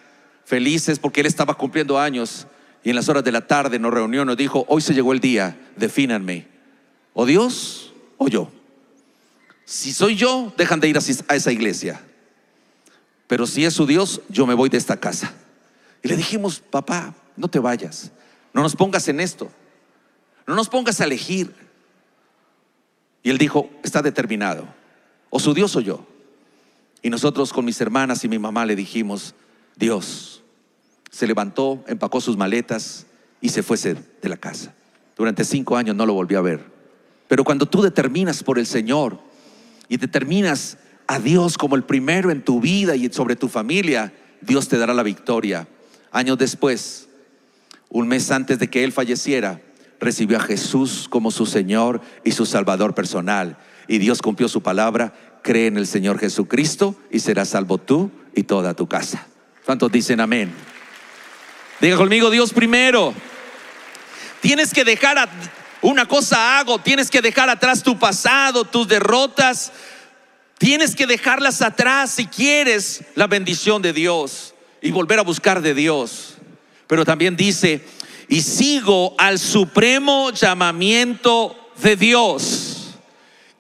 felices 0.45 0.99
porque 0.99 1.21
él 1.21 1.27
estaba 1.27 1.55
cumpliendo 1.55 1.99
años 1.99 2.47
y 2.83 2.91
en 2.91 2.97
las 2.97 3.09
horas 3.09 3.25
de 3.25 3.33
la 3.33 3.47
tarde 3.47 3.79
nos 3.79 3.93
reunió, 3.93 4.25
nos 4.25 4.37
dijo, 4.37 4.65
hoy 4.69 4.81
se 4.81 4.95
llegó 4.95 5.13
el 5.13 5.21
día, 5.21 5.59
defínanme, 5.77 6.47
o 7.13 7.27
Dios 7.27 7.93
o 8.17 8.29
yo. 8.29 8.51
Si 9.67 9.93
soy 9.93 10.17
yo, 10.17 10.55
dejan 10.57 10.81
de 10.81 10.89
ir 10.89 10.97
a 10.97 11.35
esa 11.35 11.53
iglesia. 11.53 12.01
Pero 13.27 13.47
si 13.47 13.67
es 13.67 13.75
su 13.75 13.85
Dios, 13.85 14.23
yo 14.31 14.47
me 14.47 14.55
voy 14.55 14.71
de 14.71 14.79
esta 14.79 14.97
casa. 14.97 15.35
Y 16.03 16.09
le 16.09 16.17
dijimos, 16.17 16.61
papá, 16.61 17.15
no 17.37 17.49
te 17.49 17.59
vayas, 17.59 18.11
no 18.55 18.63
nos 18.63 18.75
pongas 18.75 19.07
en 19.09 19.21
esto, 19.21 19.51
no 20.47 20.55
nos 20.55 20.69
pongas 20.69 21.01
a 21.01 21.05
elegir. 21.05 21.53
Y 23.23 23.29
él 23.29 23.37
dijo, 23.37 23.69
está 23.83 24.01
determinado. 24.01 24.78
O 25.31 25.39
su 25.39 25.55
Dios 25.55 25.75
o 25.77 25.81
yo. 25.81 26.07
Y 27.03 27.11
nosotros 27.11 27.53
con 27.53 27.65
mis 27.65 27.81
hermanas 27.81 28.25
y 28.25 28.29
mi 28.29 28.39
mamá 28.39 28.67
le 28.67 28.77
dijimos, 28.77 29.35
Dios 29.77 30.43
se 31.11 31.27
levantó, 31.27 31.85
empacó 31.87 32.21
sus 32.21 32.37
maletas 32.37 33.07
y 33.41 33.51
se 33.51 33.63
fuese 33.63 33.95
de 33.95 34.29
la 34.29 34.37
casa. 34.37 34.75
Durante 35.17 35.45
cinco 35.45 35.77
años 35.77 35.97
no 35.97 36.07
lo 36.07 36.15
volvió 36.15 36.39
a 36.39 36.43
ver. 36.43 36.65
Pero 37.29 37.45
cuando 37.45 37.67
tú 37.67 37.83
determinas 37.83 38.43
por 38.43 38.59
el 38.59 38.67
Señor 38.67 39.21
y 39.89 39.97
determinas 39.97 40.79
a 41.07 41.19
Dios 41.19 41.57
como 41.57 41.77
el 41.77 41.85
primero 41.85 42.31
en 42.31 42.43
tu 42.43 42.61
vida 42.61 42.97
y 42.97 43.09
sobre 43.11 43.37
tu 43.37 43.49
familia, 43.49 44.13
Dios 44.41 44.69
te 44.69 44.79
dará 44.79 44.95
la 44.95 45.03
victoria. 45.03 45.69
Años 46.11 46.39
después, 46.39 47.09
un 47.89 48.09
mes 48.09 48.31
antes 48.31 48.59
de 48.59 48.69
que 48.69 48.85
Él 48.85 48.93
falleciera, 48.93 49.61
recibió 50.01 50.39
a 50.39 50.43
Jesús 50.43 51.09
como 51.09 51.31
su 51.31 51.47
Señor 51.47 52.01
y 52.25 52.33
su 52.33 52.47
Salvador 52.47 52.95
personal 52.95 53.59
y 53.89 53.99
Dios 53.99 54.23
cumplió 54.23 54.49
su 54.49 54.63
palabra, 54.63 55.15
cree 55.43 55.67
en 55.67 55.79
el 55.79 55.87
Señor 55.87 56.19
Jesucristo 56.19 56.95
y 57.11 57.21
serás 57.21 57.49
salvo 57.49 57.79
tú 57.79 58.11
y 58.35 58.45
toda 58.45 58.75
tu 58.75 58.87
casa. 58.87 59.27
¿Cuántos 59.65 59.91
dicen 59.91 60.21
amén? 60.21 60.53
Diga 61.81 61.97
conmigo, 61.97 62.31
Dios 62.31 62.53
primero. 62.53 63.15
Tienes 64.41 64.73
que 64.73 64.85
dejar 64.85 65.29
una 65.81 66.07
cosa 66.07 66.59
hago, 66.59 66.79
tienes 66.79 67.11
que 67.11 67.23
dejar 67.23 67.49
atrás 67.49 67.83
tu 67.83 67.99
pasado, 67.99 68.65
tus 68.65 68.87
derrotas. 68.87 69.73
Tienes 70.59 70.97
que 70.97 71.07
dejarlas 71.07 71.63
atrás 71.63 72.11
si 72.11 72.27
quieres 72.27 73.05
la 73.15 73.27
bendición 73.29 73.81
de 73.81 73.93
Dios 73.93 74.55
y 74.83 74.91
volver 74.91 75.21
a 75.21 75.23
buscar 75.23 75.63
de 75.63 75.73
Dios. 75.73 76.35
Pero 76.89 77.05
también 77.05 77.37
dice, 77.37 77.85
y 78.29 78.43
sigo 78.43 79.15
al 79.19 79.39
supremo 79.39 80.31
llamamiento 80.31 81.57
de 81.81 81.97
Dios. 81.97 82.68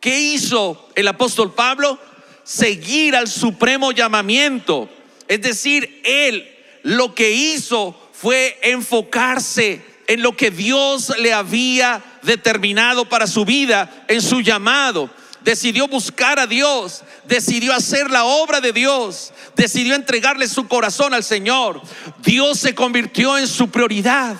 ¿Qué 0.01 0.21
hizo 0.21 0.89
el 0.95 1.09
apóstol 1.09 1.55
Pablo? 1.55 1.99
Seguir 2.45 3.17
al 3.17 3.29
supremo 3.29 3.93
llamamiento. 3.93 4.89
Es 5.27 5.43
decir, 5.43 6.01
él 6.05 6.49
lo 6.83 7.15
que 7.15 7.31
hizo 7.31 7.99
fue 8.13 8.59
enfocarse 8.63 9.83
en 10.07 10.23
lo 10.23 10.37
que 10.37 10.51
Dios 10.51 11.13
le 11.19 11.33
había 11.33 12.03
determinado 12.23 13.09
para 13.09 13.27
su 13.27 13.45
vida, 13.45 14.05
en 14.09 14.23
su 14.23 14.41
llamado. 14.41 15.11
Decidió 15.43 15.87
buscar 15.87 16.39
a 16.39 16.47
Dios, 16.47 17.05
decidió 17.27 17.73
hacer 17.75 18.11
la 18.11 18.25
obra 18.25 18.61
de 18.61 18.73
Dios, 18.73 19.33
decidió 19.55 19.95
entregarle 19.95 20.49
su 20.49 20.67
corazón 20.67 21.15
al 21.15 21.25
Señor. 21.25 21.81
Dios 22.23 22.59
se 22.59 22.75
convirtió 22.75 23.39
en 23.39 23.47
su 23.47 23.71
prioridad, 23.71 24.37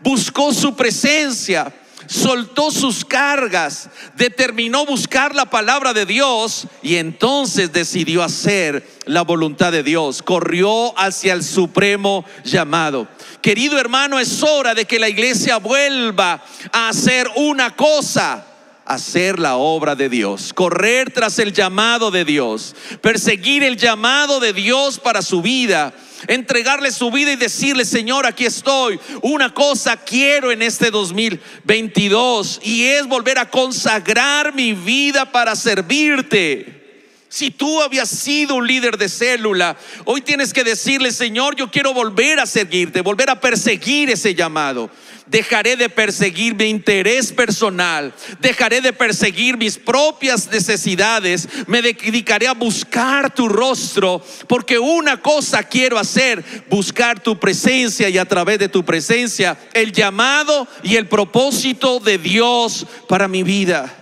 buscó 0.00 0.52
su 0.52 0.74
presencia, 0.74 1.72
soltó 2.10 2.72
sus 2.72 3.04
cargas, 3.04 3.88
determinó 4.16 4.84
buscar 4.84 5.32
la 5.32 5.48
palabra 5.48 5.92
de 5.92 6.06
Dios 6.06 6.66
y 6.82 6.96
entonces 6.96 7.72
decidió 7.72 8.24
hacer 8.24 8.84
la 9.06 9.22
voluntad 9.22 9.70
de 9.70 9.84
Dios. 9.84 10.20
Corrió 10.20 10.98
hacia 10.98 11.32
el 11.32 11.44
supremo 11.44 12.24
llamado. 12.44 13.06
Querido 13.40 13.78
hermano, 13.78 14.18
es 14.18 14.42
hora 14.42 14.74
de 14.74 14.86
que 14.86 14.98
la 14.98 15.08
iglesia 15.08 15.58
vuelva 15.58 16.42
a 16.72 16.88
hacer 16.88 17.30
una 17.36 17.76
cosa 17.76 18.44
hacer 18.84 19.38
la 19.38 19.54
obra 19.54 19.94
de 19.94 20.08
Dios, 20.08 20.52
correr 20.52 21.12
tras 21.12 21.38
el 21.38 21.52
llamado 21.52 22.10
de 22.10 22.24
Dios, 22.24 22.74
perseguir 23.00 23.62
el 23.62 23.76
llamado 23.76 24.40
de 24.40 24.52
Dios 24.52 24.98
para 24.98 25.22
su 25.22 25.42
vida 25.42 25.92
entregarle 26.26 26.90
su 26.90 27.10
vida 27.10 27.32
y 27.32 27.36
decirle, 27.36 27.84
Señor, 27.84 28.26
aquí 28.26 28.46
estoy. 28.46 28.98
Una 29.22 29.52
cosa 29.52 29.96
quiero 29.96 30.50
en 30.50 30.62
este 30.62 30.90
2022 30.90 32.60
y 32.62 32.84
es 32.84 33.06
volver 33.06 33.38
a 33.38 33.50
consagrar 33.50 34.54
mi 34.54 34.72
vida 34.72 35.30
para 35.30 35.56
servirte. 35.56 36.80
Si 37.28 37.52
tú 37.52 37.80
habías 37.80 38.08
sido 38.08 38.56
un 38.56 38.66
líder 38.66 38.98
de 38.98 39.08
célula, 39.08 39.76
hoy 40.04 40.20
tienes 40.20 40.52
que 40.52 40.64
decirle, 40.64 41.12
Señor, 41.12 41.54
yo 41.54 41.70
quiero 41.70 41.94
volver 41.94 42.40
a 42.40 42.46
seguirte, 42.46 43.02
volver 43.02 43.30
a 43.30 43.40
perseguir 43.40 44.10
ese 44.10 44.34
llamado. 44.34 44.90
Dejaré 45.30 45.76
de 45.76 45.88
perseguir 45.88 46.56
mi 46.56 46.64
interés 46.64 47.32
personal, 47.32 48.12
dejaré 48.40 48.80
de 48.80 48.92
perseguir 48.92 49.56
mis 49.56 49.78
propias 49.78 50.50
necesidades, 50.50 51.48
me 51.68 51.80
dedicaré 51.80 52.48
a 52.48 52.54
buscar 52.54 53.32
tu 53.32 53.48
rostro, 53.48 54.24
porque 54.48 54.76
una 54.76 55.22
cosa 55.22 55.62
quiero 55.62 55.98
hacer, 55.98 56.44
buscar 56.68 57.22
tu 57.22 57.38
presencia 57.38 58.08
y 58.08 58.18
a 58.18 58.24
través 58.24 58.58
de 58.58 58.68
tu 58.68 58.84
presencia 58.84 59.56
el 59.72 59.92
llamado 59.92 60.66
y 60.82 60.96
el 60.96 61.06
propósito 61.06 62.00
de 62.00 62.18
Dios 62.18 62.84
para 63.08 63.28
mi 63.28 63.44
vida. 63.44 63.94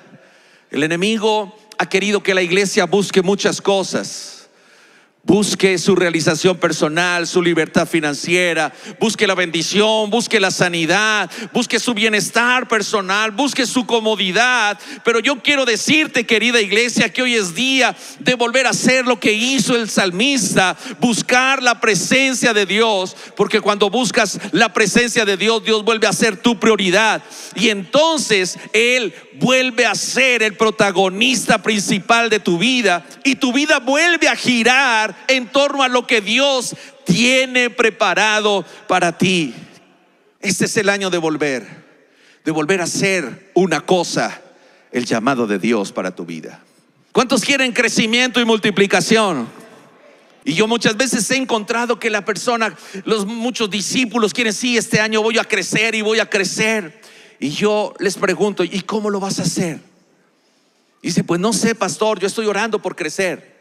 El 0.70 0.82
enemigo 0.82 1.58
ha 1.76 1.88
querido 1.90 2.22
que 2.22 2.34
la 2.34 2.42
iglesia 2.42 2.86
busque 2.86 3.20
muchas 3.20 3.60
cosas. 3.60 4.37
Busque 5.28 5.76
su 5.76 5.94
realización 5.94 6.56
personal, 6.56 7.26
su 7.26 7.42
libertad 7.42 7.86
financiera, 7.86 8.72
busque 8.98 9.26
la 9.26 9.34
bendición, 9.34 10.08
busque 10.08 10.40
la 10.40 10.50
sanidad, 10.50 11.30
busque 11.52 11.78
su 11.78 11.92
bienestar 11.92 12.66
personal, 12.66 13.30
busque 13.32 13.66
su 13.66 13.84
comodidad. 13.84 14.80
Pero 15.04 15.20
yo 15.20 15.42
quiero 15.42 15.66
decirte, 15.66 16.24
querida 16.24 16.62
iglesia, 16.62 17.12
que 17.12 17.20
hoy 17.20 17.34
es 17.34 17.54
día 17.54 17.94
de 18.20 18.36
volver 18.36 18.66
a 18.66 18.70
hacer 18.70 19.06
lo 19.06 19.20
que 19.20 19.34
hizo 19.34 19.76
el 19.76 19.90
salmista, 19.90 20.78
buscar 20.98 21.62
la 21.62 21.78
presencia 21.78 22.54
de 22.54 22.64
Dios, 22.64 23.14
porque 23.36 23.60
cuando 23.60 23.90
buscas 23.90 24.40
la 24.52 24.72
presencia 24.72 25.26
de 25.26 25.36
Dios, 25.36 25.62
Dios 25.62 25.84
vuelve 25.84 26.06
a 26.06 26.12
ser 26.14 26.38
tu 26.38 26.58
prioridad. 26.58 27.22
Y 27.54 27.68
entonces 27.68 28.58
Él 28.72 29.12
vuelve 29.34 29.84
a 29.84 29.94
ser 29.94 30.42
el 30.42 30.56
protagonista 30.56 31.62
principal 31.62 32.30
de 32.30 32.40
tu 32.40 32.56
vida 32.58 33.04
y 33.24 33.36
tu 33.36 33.52
vida 33.52 33.78
vuelve 33.78 34.26
a 34.26 34.34
girar 34.34 35.17
en 35.26 35.48
torno 35.48 35.82
a 35.82 35.88
lo 35.88 36.06
que 36.06 36.20
Dios 36.20 36.76
tiene 37.04 37.70
preparado 37.70 38.64
para 38.86 39.16
ti. 39.18 39.54
Este 40.40 40.66
es 40.66 40.76
el 40.76 40.88
año 40.88 41.10
de 41.10 41.18
volver, 41.18 41.66
de 42.44 42.52
volver 42.52 42.80
a 42.80 42.86
ser 42.86 43.50
una 43.54 43.80
cosa, 43.80 44.40
el 44.92 45.04
llamado 45.04 45.46
de 45.46 45.58
Dios 45.58 45.92
para 45.92 46.14
tu 46.14 46.24
vida. 46.24 46.62
¿Cuántos 47.12 47.44
quieren 47.44 47.72
crecimiento 47.72 48.40
y 48.40 48.44
multiplicación? 48.44 49.48
Y 50.44 50.54
yo 50.54 50.66
muchas 50.66 50.96
veces 50.96 51.30
he 51.30 51.36
encontrado 51.36 51.98
que 51.98 52.10
la 52.10 52.24
persona, 52.24 52.74
los 53.04 53.26
muchos 53.26 53.68
discípulos 53.68 54.32
quieren, 54.32 54.52
sí, 54.52 54.76
este 54.76 55.00
año 55.00 55.20
voy 55.20 55.38
a 55.38 55.44
crecer 55.44 55.94
y 55.94 56.00
voy 56.00 56.20
a 56.20 56.30
crecer. 56.30 57.00
Y 57.40 57.50
yo 57.50 57.92
les 57.98 58.16
pregunto, 58.16 58.64
¿y 58.64 58.80
cómo 58.82 59.10
lo 59.10 59.20
vas 59.20 59.40
a 59.40 59.42
hacer? 59.42 59.80
dice, 61.02 61.24
pues 61.24 61.40
no 61.40 61.52
sé, 61.52 61.74
pastor, 61.74 62.18
yo 62.18 62.26
estoy 62.26 62.46
orando 62.46 62.80
por 62.80 62.96
crecer. 62.96 63.57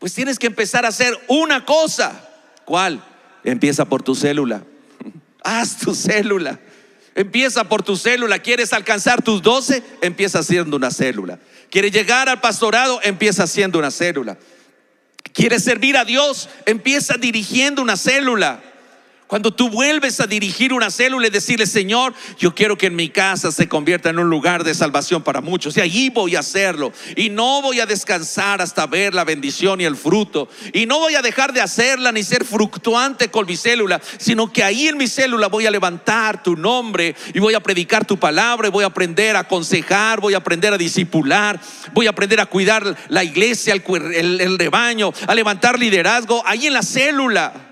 Pues 0.00 0.14
tienes 0.14 0.38
que 0.38 0.46
empezar 0.48 0.84
a 0.84 0.88
hacer 0.88 1.16
una 1.28 1.64
cosa. 1.64 2.28
¿Cuál? 2.64 3.04
Empieza 3.44 3.84
por 3.84 4.02
tu 4.02 4.14
célula. 4.14 4.64
Haz 5.44 5.76
tu 5.76 5.94
célula. 5.94 6.58
Empieza 7.14 7.64
por 7.64 7.82
tu 7.82 7.96
célula. 7.96 8.38
¿Quieres 8.38 8.72
alcanzar 8.72 9.22
tus 9.22 9.42
doce? 9.42 9.82
Empieza 10.00 10.38
haciendo 10.38 10.76
una 10.76 10.90
célula. 10.90 11.38
¿Quieres 11.70 11.92
llegar 11.92 12.30
al 12.30 12.40
pastorado? 12.40 12.98
Empieza 13.02 13.42
haciendo 13.42 13.78
una 13.78 13.90
célula. 13.90 14.38
¿Quieres 15.34 15.62
servir 15.62 15.98
a 15.98 16.06
Dios? 16.06 16.48
Empieza 16.64 17.14
dirigiendo 17.18 17.82
una 17.82 17.98
célula. 17.98 18.62
Cuando 19.30 19.52
tú 19.52 19.70
vuelves 19.70 20.18
a 20.18 20.26
dirigir 20.26 20.72
una 20.72 20.90
célula 20.90 21.28
y 21.28 21.30
decirle, 21.30 21.64
Señor, 21.64 22.14
yo 22.36 22.52
quiero 22.52 22.76
que 22.76 22.86
en 22.86 22.96
mi 22.96 23.10
casa 23.10 23.52
se 23.52 23.68
convierta 23.68 24.10
en 24.10 24.18
un 24.18 24.28
lugar 24.28 24.64
de 24.64 24.74
salvación 24.74 25.22
para 25.22 25.40
muchos. 25.40 25.76
Y 25.76 25.80
allí 25.80 26.10
voy 26.10 26.34
a 26.34 26.40
hacerlo. 26.40 26.92
Y 27.14 27.30
no 27.30 27.62
voy 27.62 27.78
a 27.78 27.86
descansar 27.86 28.60
hasta 28.60 28.88
ver 28.88 29.14
la 29.14 29.22
bendición 29.22 29.80
y 29.80 29.84
el 29.84 29.94
fruto. 29.94 30.48
Y 30.72 30.84
no 30.86 30.98
voy 30.98 31.14
a 31.14 31.22
dejar 31.22 31.52
de 31.52 31.60
hacerla 31.60 32.10
ni 32.10 32.24
ser 32.24 32.44
fructuante 32.44 33.30
con 33.30 33.46
mi 33.46 33.56
célula, 33.56 34.00
sino 34.18 34.52
que 34.52 34.64
ahí 34.64 34.88
en 34.88 34.96
mi 34.96 35.06
célula 35.06 35.46
voy 35.46 35.64
a 35.64 35.70
levantar 35.70 36.42
tu 36.42 36.56
nombre 36.56 37.14
y 37.32 37.38
voy 37.38 37.54
a 37.54 37.60
predicar 37.60 38.04
tu 38.04 38.18
palabra 38.18 38.66
y 38.66 38.72
voy 38.72 38.82
a 38.82 38.88
aprender 38.88 39.36
a 39.36 39.40
aconsejar, 39.40 40.20
voy 40.20 40.34
a 40.34 40.38
aprender 40.38 40.72
a 40.72 40.76
disipular, 40.76 41.60
voy 41.92 42.08
a 42.08 42.10
aprender 42.10 42.40
a 42.40 42.46
cuidar 42.46 42.96
la 43.06 43.22
iglesia, 43.22 43.74
el, 43.74 44.40
el 44.40 44.58
rebaño, 44.58 45.12
a 45.28 45.36
levantar 45.36 45.78
liderazgo 45.78 46.42
ahí 46.44 46.66
en 46.66 46.72
la 46.72 46.82
célula. 46.82 47.69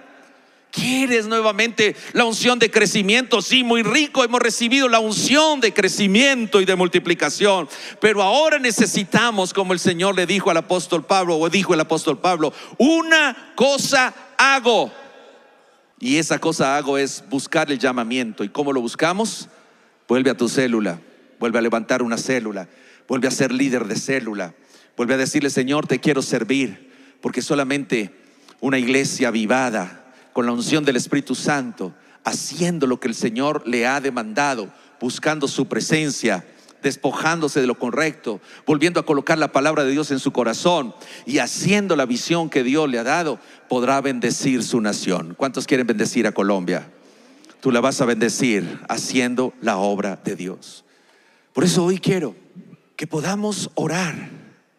¿Quieres 0.78 1.26
nuevamente 1.26 1.96
la 2.12 2.24
unción 2.24 2.60
de 2.60 2.70
crecimiento? 2.70 3.42
Sí, 3.42 3.64
muy 3.64 3.82
rico, 3.82 4.22
hemos 4.22 4.40
recibido 4.40 4.88
la 4.88 5.00
unción 5.00 5.60
de 5.60 5.74
crecimiento 5.74 6.60
y 6.60 6.64
de 6.64 6.76
multiplicación. 6.76 7.68
Pero 8.00 8.22
ahora 8.22 8.60
necesitamos, 8.60 9.52
como 9.52 9.72
el 9.72 9.80
Señor 9.80 10.14
le 10.14 10.24
dijo 10.24 10.52
al 10.52 10.56
apóstol 10.56 11.04
Pablo, 11.04 11.36
o 11.36 11.50
dijo 11.50 11.74
el 11.74 11.80
apóstol 11.80 12.20
Pablo, 12.20 12.52
una 12.78 13.52
cosa 13.56 14.14
hago. 14.36 14.92
Y 15.98 16.18
esa 16.18 16.38
cosa 16.38 16.76
hago 16.76 16.96
es 16.96 17.24
buscar 17.28 17.72
el 17.72 17.80
llamamiento. 17.80 18.44
¿Y 18.44 18.48
cómo 18.48 18.72
lo 18.72 18.80
buscamos? 18.80 19.48
Vuelve 20.06 20.30
a 20.30 20.36
tu 20.36 20.48
célula, 20.48 21.00
vuelve 21.40 21.58
a 21.58 21.62
levantar 21.62 22.02
una 22.02 22.18
célula, 22.18 22.68
vuelve 23.08 23.26
a 23.26 23.32
ser 23.32 23.50
líder 23.50 23.86
de 23.86 23.96
célula, 23.96 24.54
vuelve 24.96 25.14
a 25.14 25.18
decirle, 25.18 25.50
Señor, 25.50 25.88
te 25.88 25.98
quiero 25.98 26.22
servir, 26.22 26.92
porque 27.20 27.42
solamente 27.42 28.14
una 28.60 28.78
iglesia 28.78 29.28
avivada 29.28 30.04
con 30.38 30.46
la 30.46 30.52
unción 30.52 30.84
del 30.84 30.94
Espíritu 30.94 31.34
Santo, 31.34 31.92
haciendo 32.22 32.86
lo 32.86 33.00
que 33.00 33.08
el 33.08 33.16
Señor 33.16 33.66
le 33.66 33.88
ha 33.88 34.00
demandado, 34.00 34.72
buscando 35.00 35.48
su 35.48 35.66
presencia, 35.66 36.46
despojándose 36.80 37.60
de 37.60 37.66
lo 37.66 37.76
correcto, 37.76 38.40
volviendo 38.64 39.00
a 39.00 39.04
colocar 39.04 39.36
la 39.36 39.50
palabra 39.50 39.82
de 39.82 39.90
Dios 39.90 40.12
en 40.12 40.20
su 40.20 40.30
corazón 40.30 40.94
y 41.26 41.38
haciendo 41.38 41.96
la 41.96 42.06
visión 42.06 42.50
que 42.50 42.62
Dios 42.62 42.88
le 42.88 43.00
ha 43.00 43.02
dado, 43.02 43.40
podrá 43.68 44.00
bendecir 44.00 44.62
su 44.62 44.80
nación. 44.80 45.34
¿Cuántos 45.36 45.66
quieren 45.66 45.88
bendecir 45.88 46.24
a 46.28 46.30
Colombia? 46.30 46.88
Tú 47.60 47.72
la 47.72 47.80
vas 47.80 48.00
a 48.00 48.04
bendecir 48.04 48.78
haciendo 48.88 49.54
la 49.60 49.78
obra 49.78 50.20
de 50.22 50.36
Dios. 50.36 50.84
Por 51.52 51.64
eso 51.64 51.84
hoy 51.84 51.98
quiero 51.98 52.36
que 52.94 53.08
podamos 53.08 53.72
orar 53.74 54.30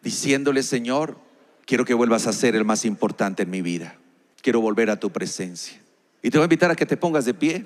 diciéndole, 0.02 0.64
Señor, 0.64 1.18
quiero 1.66 1.84
que 1.84 1.96
vuelvas 1.96 2.28
a 2.28 2.32
ser 2.32 2.56
el 2.56 2.64
más 2.64 2.86
importante 2.86 3.44
en 3.44 3.50
mi 3.50 3.62
vida 3.62 3.98
quiero 4.42 4.62
volver 4.62 4.90
a 4.90 5.00
tu 5.00 5.12
presencia. 5.12 5.80
Y 6.22 6.30
te 6.30 6.38
voy 6.38 6.44
a 6.44 6.46
invitar 6.46 6.72
a 6.72 6.76
que 6.76 6.86
te 6.86 6.98
pongas 6.98 7.26
de 7.26 7.34
pie, 7.34 7.66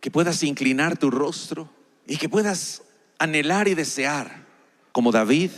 que 0.00 0.10
puedas 0.10 0.42
inclinar 0.42 0.96
tu 0.96 1.10
rostro 1.10 1.70
y 2.06 2.16
que 2.16 2.28
puedas 2.28 2.82
anhelar 3.18 3.68
y 3.68 3.74
desear, 3.74 4.44
como 4.92 5.12
David, 5.12 5.50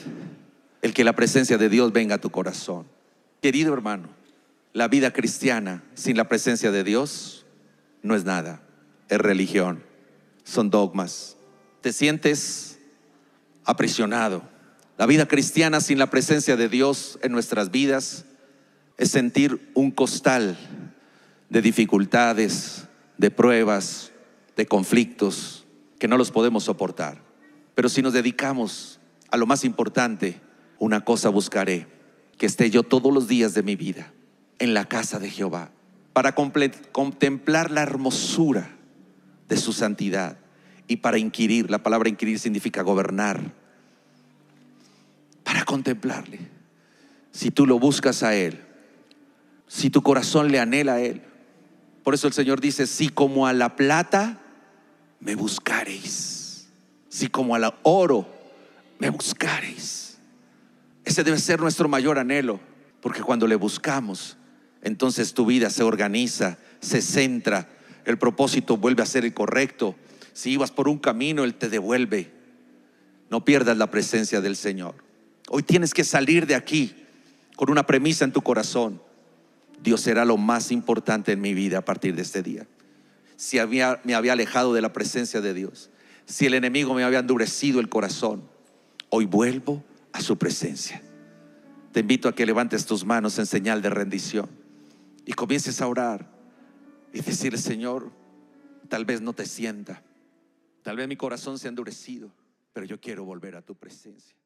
el 0.82 0.92
que 0.92 1.04
la 1.04 1.14
presencia 1.14 1.56
de 1.56 1.68
Dios 1.68 1.92
venga 1.92 2.16
a 2.16 2.20
tu 2.20 2.30
corazón. 2.30 2.86
Querido 3.40 3.72
hermano, 3.72 4.08
la 4.72 4.88
vida 4.88 5.12
cristiana 5.12 5.82
sin 5.94 6.16
la 6.16 6.28
presencia 6.28 6.70
de 6.70 6.84
Dios 6.84 7.46
no 8.02 8.14
es 8.14 8.24
nada, 8.24 8.60
es 9.08 9.18
religión, 9.18 9.82
son 10.44 10.70
dogmas. 10.70 11.36
Te 11.80 11.92
sientes 11.92 12.78
aprisionado. 13.64 14.42
La 14.98 15.06
vida 15.06 15.26
cristiana 15.26 15.80
sin 15.80 15.98
la 15.98 16.10
presencia 16.10 16.56
de 16.56 16.68
Dios 16.68 17.18
en 17.22 17.32
nuestras 17.32 17.70
vidas 17.70 18.26
es 18.96 19.10
sentir 19.10 19.72
un 19.74 19.90
costal 19.90 20.56
de 21.48 21.62
dificultades, 21.62 22.86
de 23.18 23.30
pruebas, 23.30 24.12
de 24.56 24.66
conflictos 24.66 25.66
que 25.98 26.08
no 26.08 26.16
los 26.16 26.30
podemos 26.30 26.64
soportar. 26.64 27.22
Pero 27.74 27.88
si 27.88 28.02
nos 28.02 28.12
dedicamos 28.12 29.00
a 29.30 29.36
lo 29.36 29.46
más 29.46 29.64
importante, 29.64 30.40
una 30.78 31.04
cosa 31.04 31.28
buscaré, 31.28 31.86
que 32.38 32.46
esté 32.46 32.70
yo 32.70 32.82
todos 32.82 33.12
los 33.12 33.28
días 33.28 33.54
de 33.54 33.62
mi 33.62 33.76
vida 33.76 34.12
en 34.58 34.74
la 34.74 34.86
casa 34.86 35.18
de 35.18 35.30
Jehová, 35.30 35.70
para 36.12 36.34
contemplar 36.34 37.70
la 37.70 37.82
hermosura 37.82 38.70
de 39.48 39.56
su 39.56 39.72
santidad 39.72 40.38
y 40.86 40.96
para 40.96 41.18
inquirir. 41.18 41.70
La 41.70 41.82
palabra 41.82 42.08
inquirir 42.08 42.38
significa 42.38 42.82
gobernar. 42.82 43.52
Para 45.42 45.64
contemplarle. 45.64 46.38
Si 47.32 47.50
tú 47.50 47.66
lo 47.66 47.78
buscas 47.78 48.22
a 48.22 48.34
Él, 48.34 48.60
si 49.74 49.90
tu 49.90 50.02
corazón 50.02 50.52
le 50.52 50.60
anhela 50.60 50.94
a 50.94 51.00
Él. 51.00 51.20
Por 52.04 52.14
eso 52.14 52.28
el 52.28 52.32
Señor 52.32 52.60
dice, 52.60 52.86
si 52.86 53.08
como 53.08 53.48
a 53.48 53.52
la 53.52 53.74
plata 53.74 54.40
me 55.18 55.34
buscareis, 55.34 56.68
si 57.08 57.26
como 57.26 57.56
al 57.56 57.74
oro 57.82 58.24
me 59.00 59.10
buscareis. 59.10 60.18
Ese 61.04 61.24
debe 61.24 61.38
ser 61.38 61.60
nuestro 61.60 61.88
mayor 61.88 62.20
anhelo, 62.20 62.60
porque 63.00 63.22
cuando 63.22 63.48
le 63.48 63.56
buscamos, 63.56 64.36
entonces 64.80 65.34
tu 65.34 65.44
vida 65.44 65.70
se 65.70 65.82
organiza, 65.82 66.56
se 66.80 67.02
centra, 67.02 67.68
el 68.04 68.16
propósito 68.16 68.76
vuelve 68.76 69.02
a 69.02 69.06
ser 69.06 69.24
el 69.24 69.34
correcto. 69.34 69.96
Si 70.34 70.52
ibas 70.52 70.70
por 70.70 70.88
un 70.88 70.98
camino, 70.98 71.42
Él 71.42 71.54
te 71.54 71.68
devuelve. 71.68 72.30
No 73.28 73.44
pierdas 73.44 73.76
la 73.76 73.90
presencia 73.90 74.40
del 74.40 74.54
Señor. 74.54 74.94
Hoy 75.48 75.64
tienes 75.64 75.94
que 75.94 76.04
salir 76.04 76.46
de 76.46 76.54
aquí 76.54 76.94
con 77.56 77.70
una 77.70 77.86
premisa 77.86 78.24
en 78.24 78.32
tu 78.32 78.42
corazón. 78.42 79.00
Dios 79.82 80.00
será 80.00 80.24
lo 80.24 80.36
más 80.36 80.72
importante 80.72 81.32
en 81.32 81.40
mi 81.40 81.54
vida 81.54 81.78
a 81.78 81.84
partir 81.84 82.14
de 82.14 82.22
este 82.22 82.42
día. 82.42 82.66
Si 83.36 83.58
me 84.04 84.14
había 84.14 84.32
alejado 84.32 84.72
de 84.72 84.80
la 84.80 84.92
presencia 84.92 85.40
de 85.40 85.54
Dios, 85.54 85.90
si 86.26 86.46
el 86.46 86.54
enemigo 86.54 86.94
me 86.94 87.04
había 87.04 87.18
endurecido 87.18 87.80
el 87.80 87.88
corazón, 87.88 88.48
hoy 89.10 89.26
vuelvo 89.26 89.84
a 90.12 90.20
su 90.20 90.38
presencia. 90.38 91.02
Te 91.92 92.00
invito 92.00 92.28
a 92.28 92.34
que 92.34 92.46
levantes 92.46 92.86
tus 92.86 93.04
manos 93.04 93.38
en 93.38 93.46
señal 93.46 93.82
de 93.82 93.90
rendición 93.90 94.48
y 95.26 95.32
comiences 95.32 95.80
a 95.80 95.86
orar 95.86 96.28
y 97.12 97.20
decirle, 97.20 97.58
Señor, 97.58 98.10
tal 98.88 99.04
vez 99.04 99.20
no 99.20 99.32
te 99.32 99.46
sienta, 99.46 100.02
tal 100.82 100.96
vez 100.96 101.06
mi 101.08 101.16
corazón 101.16 101.58
se 101.58 101.68
ha 101.68 101.70
endurecido, 101.70 102.32
pero 102.72 102.86
yo 102.86 103.00
quiero 103.00 103.24
volver 103.24 103.54
a 103.54 103.62
tu 103.62 103.74
presencia. 103.74 104.36